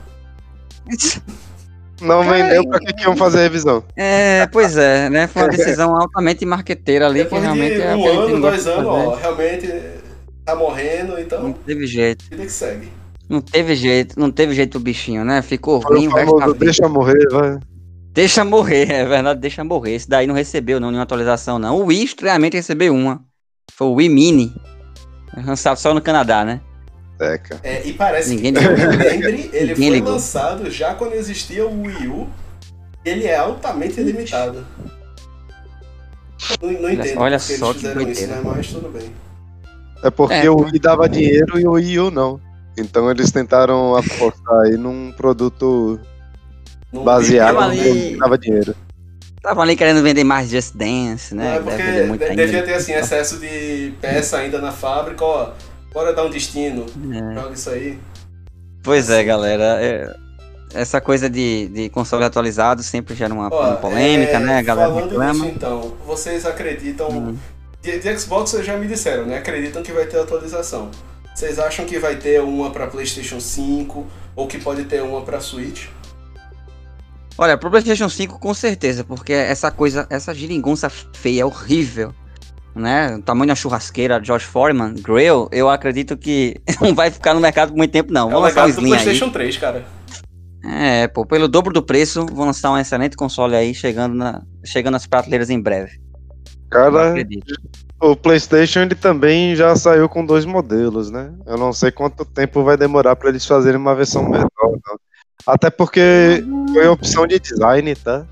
Não 2.01 2.23
Cara, 2.23 2.33
vendeu 2.33 2.67
pra 2.69 2.79
que 2.79 3.03
iam 3.03 3.17
fazer 3.17 3.41
a 3.41 3.43
revisão. 3.43 3.85
É, 3.97 4.47
pois 4.47 4.77
é, 4.77 5.11
né? 5.11 5.27
Foi 5.27 5.43
uma 5.43 5.49
decisão 5.49 5.95
altamente 5.95 6.47
marqueteira 6.47 7.07
ali, 7.07 7.25
Depois 7.25 7.41
que 7.41 7.47
realmente 7.47 7.75
de 7.75 7.83
é 7.83 7.95
um 7.95 8.09
ano, 8.09 8.41
dois 8.41 8.67
anos, 8.67 8.87
ó, 8.87 9.15
realmente 9.17 9.71
tá 10.45 10.57
morrendo, 10.57 11.19
então. 11.19 11.43
Não 11.43 11.53
teve 11.53 11.87
jeito. 11.87 12.25
Vida 12.31 12.45
que 12.45 12.53
segue. 12.53 12.89
Não 13.29 13.41
teve 13.41 13.77
jeito, 13.77 14.19
não 14.19 14.31
teve 14.31 14.55
jeito 14.55 14.77
o 14.77 14.81
bichinho, 14.81 15.25
né? 15.25 15.43
Ficou 15.43 15.79
ruim 15.79 16.09
da 16.09 16.53
Deixa 16.53 16.89
morrer, 16.89 17.29
vai. 17.31 17.59
Deixa 18.13 18.45
morrer, 18.45 18.91
é 18.91 19.05
verdade, 19.05 19.41
deixa 19.41 19.63
morrer. 19.63 19.95
Esse 19.95 20.09
daí 20.09 20.27
não 20.27 20.35
recebeu 20.35 20.81
não, 20.81 20.89
nenhuma 20.89 21.05
atualização, 21.05 21.59
não. 21.59 21.77
O 21.81 21.87
Wii 21.87 22.05
estranhamente 22.05 22.57
recebeu 22.57 22.95
uma. 22.95 23.25
Foi 23.73 23.87
o 23.87 23.95
Wii 23.95 24.09
Mini. 24.09 24.55
Lançado 25.45 25.77
só 25.77 25.95
no 25.95 26.03
Canadá, 26.03 26.45
né? 26.45 26.61
É, 27.21 27.39
cara. 27.39 27.61
É, 27.63 27.87
e 27.87 27.93
parece 27.93 28.35
Ninguém 28.35 28.55
que, 28.55 28.61
lembre, 28.61 29.51
ele 29.53 29.75
Ninguém 29.75 29.75
foi 29.75 29.91
ligou. 29.91 30.13
lançado 30.13 30.71
já 30.71 30.95
quando 30.95 31.13
existia 31.13 31.67
o 31.67 31.83
Wii 31.83 32.09
U. 32.09 32.29
Ele 33.05 33.27
é 33.27 33.37
altamente 33.37 34.01
limitado. 34.03 34.67
Não, 36.61 36.73
não 36.73 36.91
entendo 36.91 37.21
olha 37.21 37.39
só 37.39 37.71
eles 37.71 37.77
fizeram 37.77 38.03
isso, 38.09 38.27
né? 38.27 38.41
Mas 38.45 38.69
tudo 38.69 38.89
bem. 38.91 39.11
É 40.03 40.11
porque 40.11 40.35
é, 40.35 40.51
o 40.51 40.57
Wii 40.57 40.79
dava 40.81 41.09
dinheiro 41.09 41.61
e 41.61 41.67
o 41.67 41.73
Wii 41.73 41.99
U 42.01 42.11
não. 42.11 42.41
Então 42.77 43.11
eles 43.11 43.31
tentaram 43.31 43.95
apostar 43.97 44.61
aí 44.65 44.77
num 44.77 45.13
produto 45.13 46.01
baseado 46.93 47.59
ali... 47.59 48.17
dava 48.17 48.37
dinheiro. 48.39 48.75
Estavam 49.37 49.63
ali 49.63 49.75
querendo 49.75 50.03
vender 50.03 50.23
mais 50.23 50.51
Just 50.51 50.75
Dance, 50.75 51.35
né? 51.35 51.57
É 51.57 51.61
porque 51.61 51.83
Deve 51.83 52.47
devia 52.47 52.63
ter 52.63 52.75
assim, 52.75 52.93
excesso 52.93 53.39
de 53.39 53.95
peça 54.01 54.37
ainda 54.37 54.61
na 54.61 54.71
fábrica, 54.71 55.25
ó. 55.25 55.53
Bora 55.95 56.13
dar 56.13 56.25
um 56.25 56.31
destino. 56.31 56.85
É. 57.11 57.35
Joga 57.35 57.55
isso 57.55 57.71
aí. 57.71 57.99
Pois 58.83 59.09
é, 59.09 59.25
galera. 59.25 59.79
É, 59.81 60.15
essa 60.75 61.01
coisa 61.01 61.29
de, 61.29 61.69
de 61.69 61.89
console 61.89 62.25
atualizado 62.25 62.83
sempre 62.83 63.15
gera 63.15 63.33
uma, 63.33 63.49
ó, 63.51 63.69
uma 63.69 63.77
polêmica, 63.77 64.35
é, 64.35 64.39
né? 64.39 64.59
A 64.59 64.63
galera 64.63 64.89
falando 64.91 65.09
reclama. 65.09 65.33
Disso, 65.33 65.47
então, 65.47 65.97
vocês 66.07 66.45
acreditam. 66.47 67.09
Hum. 67.09 67.37
De, 67.83 67.99
de 67.99 68.19
Xbox 68.19 68.51
vocês 68.51 68.67
já 68.67 68.77
me 68.77 68.87
disseram, 68.87 69.25
né? 69.25 69.39
Acreditam 69.39 69.83
que 69.83 69.91
vai 69.91 70.05
ter 70.05 70.19
atualização. 70.19 70.91
Vocês 71.35 71.59
acham 71.59 71.87
que 71.87 71.99
vai 71.99 72.17
ter 72.17 72.43
uma 72.43 72.71
para 72.71 72.87
PlayStation 72.87 73.41
5 73.41 74.07
ou 74.37 74.47
que 74.47 74.59
pode 74.59 74.85
ter 74.85 75.03
uma 75.03 75.23
para 75.23 75.41
Switch? 75.41 75.87
Olha, 77.41 77.57
pro 77.57 77.71
PlayStation 77.71 78.07
5 78.07 78.39
com 78.39 78.53
certeza, 78.53 79.03
porque 79.03 79.33
essa 79.33 79.71
coisa, 79.71 80.07
essa 80.11 80.35
giringonça 80.35 80.91
feia, 80.91 81.47
horrível, 81.47 82.13
né? 82.75 83.17
O 83.17 83.23
tamanho 83.23 83.49
da 83.49 83.55
churrasqueira 83.55 84.21
Josh 84.21 84.43
Foreman, 84.43 84.93
Grail, 85.01 85.49
eu 85.51 85.71
acredito 85.71 86.19
que 86.19 86.61
não 86.83 86.95
vai 86.95 87.11
ficar 87.11 87.33
no 87.33 87.41
mercado 87.41 87.71
por 87.71 87.79
muito 87.79 87.93
tempo, 87.93 88.13
não. 88.13 88.29
É 88.29 88.33
Vamos 88.33 88.49
lançar 88.51 88.67
um 88.67 88.69
Slim 88.69 88.91
PlayStation 88.91 89.25
aí. 89.25 89.33
3, 89.33 89.57
cara. 89.57 89.87
É, 90.63 91.09
pô, 91.09 91.25
pelo 91.25 91.49
dobro 91.49 91.73
do 91.73 91.83
preço, 91.83 92.27
vão 92.27 92.45
lançar 92.45 92.73
um 92.73 92.77
excelente 92.77 93.17
console 93.17 93.57
aí, 93.57 93.75
chegando, 93.75 94.15
na, 94.15 94.43
chegando 94.63 94.93
nas 94.93 95.07
prateleiras 95.07 95.49
em 95.49 95.63
breve. 95.63 95.99
Cara, 96.71 97.15
o 98.03 98.15
PlayStation 98.15 98.81
ele 98.81 98.95
também 98.95 99.57
já 99.57 99.75
saiu 99.75 100.11
com 100.11 100.27
dois 100.27 100.45
modelos, 100.45 101.11
né? 101.11 101.33
Eu 101.47 101.57
não 101.57 101.73
sei 101.73 101.91
quanto 101.91 102.23
tempo 102.23 102.63
vai 102.63 102.77
demorar 102.77 103.17
para 103.17 103.31
eles 103.31 103.47
fazerem 103.47 103.81
uma 103.81 103.95
versão 103.95 104.25
menor. 104.25 104.51
Não. 104.63 105.10
Até 105.47 105.71
porque 105.71 106.45
foi 106.73 106.87
opção 106.89 107.27
de 107.27 107.39
design, 107.39 107.95
tá? 107.97 108.27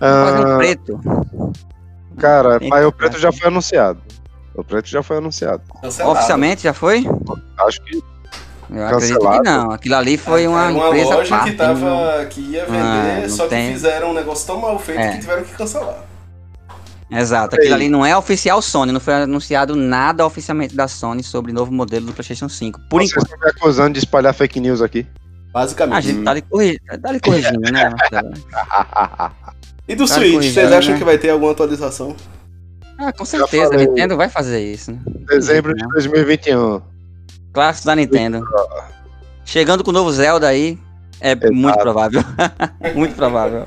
Ah, 0.00 0.56
preto. 0.58 1.00
Cara, 2.18 2.58
mas 2.68 2.86
o 2.86 2.92
preto 2.92 3.18
já 3.18 3.32
foi 3.32 3.48
anunciado. 3.48 4.00
O 4.54 4.62
preto 4.62 4.88
já 4.88 5.02
foi 5.02 5.16
anunciado. 5.16 5.62
Cancelado. 5.82 6.16
Oficialmente 6.16 6.62
já 6.62 6.72
foi? 6.72 7.04
Acho 7.58 7.82
que. 7.82 8.02
Eu 8.70 8.86
acredito 8.86 9.18
que 9.18 9.40
não. 9.40 9.70
Aquilo 9.72 9.94
ali 9.96 10.16
foi 10.16 10.46
uma, 10.46 10.68
uma 10.68 10.88
empresa 10.88 11.14
loja 11.16 11.36
parte, 11.36 11.50
que, 11.50 11.56
tava, 11.56 12.26
que 12.26 12.40
ia 12.40 12.64
vender, 12.64 13.24
ah, 13.24 13.28
só 13.28 13.46
tem... 13.46 13.68
que 13.68 13.72
fizeram 13.74 14.10
um 14.10 14.14
negócio 14.14 14.46
tão 14.46 14.60
mal 14.60 14.78
feito 14.78 15.00
é. 15.00 15.12
que 15.12 15.20
tiveram 15.20 15.44
que 15.44 15.54
cancelar. 15.54 16.04
Exato, 17.10 17.56
aquilo 17.56 17.74
ali 17.74 17.88
não 17.88 18.04
é 18.04 18.16
oficial 18.16 18.60
Sony, 18.62 18.90
não 18.90 18.98
foi 18.98 19.14
anunciado 19.14 19.76
nada 19.76 20.26
oficialmente 20.26 20.74
da 20.74 20.88
Sony 20.88 21.22
sobre 21.22 21.52
o 21.52 21.54
novo 21.54 21.70
modelo 21.70 22.06
do 22.06 22.12
PlayStation 22.12 22.48
5. 22.48 22.80
Por 22.88 23.02
Vocês 23.02 23.12
enquanto. 23.12 23.26
estão 23.26 23.38
me 23.38 23.50
acusando 23.50 23.92
de 23.92 23.98
espalhar 23.98 24.34
fake 24.34 24.58
news 24.58 24.80
aqui. 24.80 25.06
Basicamente. 25.54 25.96
A 25.96 26.00
gente 26.00 26.24
tá 26.24 26.32
ali, 26.32 26.42
corri... 26.42 26.78
tá 26.80 27.08
ali 27.08 27.20
corrigindo, 27.20 27.60
né? 27.70 27.94
e 29.86 29.94
do 29.94 30.04
tá 30.04 30.14
Switch, 30.14 30.52
vocês 30.52 30.72
acham 30.72 30.94
né? 30.94 30.98
que 30.98 31.04
vai 31.04 31.16
ter 31.16 31.30
alguma 31.30 31.52
atualização? 31.52 32.16
Ah, 32.98 33.12
com 33.12 33.24
certeza, 33.24 33.72
a 33.72 33.76
Nintendo 33.76 34.16
vai 34.16 34.28
fazer 34.28 34.60
isso. 34.60 34.90
Né? 34.90 34.98
Dezembro 35.28 35.72
de 35.72 35.86
2021. 35.86 36.82
Clássico 37.52 37.86
da 37.86 37.94
Nintendo. 37.94 38.44
Chegando 39.44 39.84
com 39.84 39.90
o 39.90 39.94
novo 39.94 40.10
Zelda 40.10 40.48
aí, 40.48 40.76
é 41.20 41.32
Exato. 41.32 41.52
muito 41.52 41.78
provável. 41.78 42.24
muito 42.96 43.14
provável. 43.14 43.66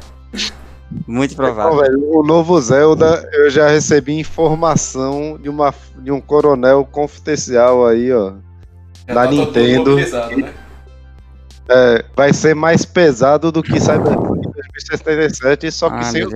Muito 1.08 1.36
provável. 1.38 1.74
Então, 1.74 1.86
velho, 1.86 2.18
o 2.18 2.22
novo 2.22 2.60
Zelda, 2.60 3.30
eu 3.32 3.50
já 3.50 3.70
recebi 3.70 4.20
informação 4.20 5.40
de, 5.42 5.48
uma, 5.48 5.74
de 6.00 6.12
um 6.12 6.20
coronel 6.20 6.84
confidencial 6.84 7.88
aí, 7.88 8.12
ó. 8.12 8.34
Já 9.08 9.14
da 9.14 9.24
tá 9.24 9.32
Nintendo. 9.32 9.96
Né? 9.96 10.54
É, 11.70 12.06
vai 12.16 12.34
ser 12.34 12.56
mais 12.56 12.86
pesado 12.86 13.52
do 13.52 13.62
que 13.62 13.80
Cyberpunk 13.80 14.42
2077, 14.54 15.72
só 15.72 15.90
que 15.90 15.98
ah, 15.98 16.04
sem 16.04 16.26
o. 16.26 16.32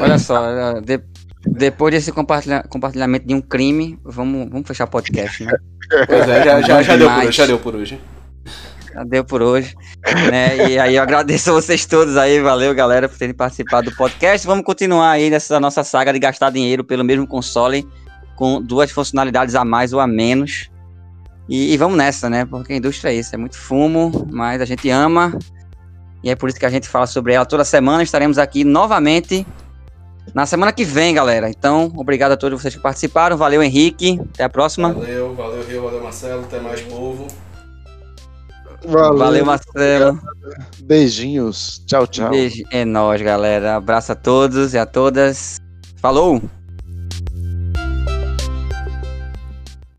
Olha 0.00 0.18
só, 0.18 0.80
de, 0.80 1.00
depois 1.46 1.94
desse 1.94 2.12
compartilha, 2.12 2.64
compartilhamento 2.68 3.26
de 3.26 3.34
um 3.34 3.40
crime, 3.40 3.98
vamos, 4.04 4.48
vamos 4.50 4.66
fechar 4.66 4.84
o 4.84 4.88
podcast, 4.88 5.44
né? 5.44 5.52
Pois 6.08 6.28
é, 6.28 6.44
já, 6.44 6.60
já, 6.62 6.82
já, 6.82 6.96
deu 6.96 7.08
por, 7.08 7.32
já 7.32 7.46
deu 7.46 7.58
por 7.60 7.76
hoje. 7.76 8.00
Já 8.92 9.04
deu 9.04 9.24
por 9.24 9.40
hoje. 9.40 9.72
Né? 10.28 10.70
E 10.70 10.78
aí 10.80 10.96
eu 10.96 11.02
agradeço 11.02 11.50
a 11.50 11.52
vocês 11.52 11.86
todos 11.86 12.16
aí, 12.16 12.40
valeu 12.40 12.74
galera 12.74 13.08
por 13.08 13.16
terem 13.16 13.34
participado 13.34 13.90
do 13.90 13.96
podcast. 13.96 14.44
Vamos 14.44 14.64
continuar 14.64 15.10
aí 15.10 15.30
nessa 15.30 15.60
nossa 15.60 15.84
saga 15.84 16.12
de 16.12 16.18
gastar 16.18 16.50
dinheiro 16.50 16.82
pelo 16.82 17.04
mesmo 17.04 17.24
console, 17.24 17.86
com 18.34 18.60
duas 18.60 18.90
funcionalidades 18.90 19.54
a 19.54 19.64
mais 19.64 19.92
ou 19.92 20.00
a 20.00 20.08
menos. 20.08 20.68
E, 21.48 21.72
e 21.72 21.76
vamos 21.76 21.96
nessa, 21.96 22.28
né? 22.28 22.44
Porque 22.44 22.72
a 22.72 22.76
indústria 22.76 23.10
é 23.10 23.14
isso, 23.14 23.34
é 23.34 23.38
muito 23.38 23.56
fumo, 23.56 24.26
mas 24.30 24.60
a 24.60 24.64
gente 24.64 24.88
ama. 24.90 25.36
E 26.22 26.30
é 26.30 26.34
por 26.34 26.48
isso 26.48 26.58
que 26.58 26.66
a 26.66 26.70
gente 26.70 26.88
fala 26.88 27.06
sobre 27.06 27.34
ela 27.34 27.46
toda 27.46 27.64
semana. 27.64 28.02
Estaremos 28.02 28.38
aqui 28.38 28.64
novamente 28.64 29.46
na 30.34 30.44
semana 30.44 30.72
que 30.72 30.84
vem, 30.84 31.14
galera. 31.14 31.48
Então, 31.48 31.92
obrigado 31.96 32.32
a 32.32 32.36
todos 32.36 32.60
vocês 32.60 32.74
que 32.74 32.80
participaram. 32.80 33.36
Valeu, 33.36 33.62
Henrique. 33.62 34.20
Até 34.34 34.44
a 34.44 34.48
próxima. 34.48 34.92
Valeu, 34.92 35.34
valeu, 35.34 35.64
Rio, 35.64 35.82
valeu, 35.82 36.02
Marcelo. 36.02 36.42
Até 36.42 36.58
mais, 36.58 36.80
povo. 36.82 37.28
Valeu, 38.84 39.18
valeu 39.18 39.46
Marcelo. 39.46 40.20
Beijinhos. 40.82 41.82
Tchau, 41.86 42.06
tchau. 42.06 42.30
Beijo. 42.30 42.62
É 42.70 42.84
nóis, 42.84 43.20
galera. 43.22 43.76
Abraço 43.76 44.12
a 44.12 44.14
todos 44.14 44.74
e 44.74 44.78
a 44.78 44.86
todas. 44.86 45.58
Falou! 45.96 46.42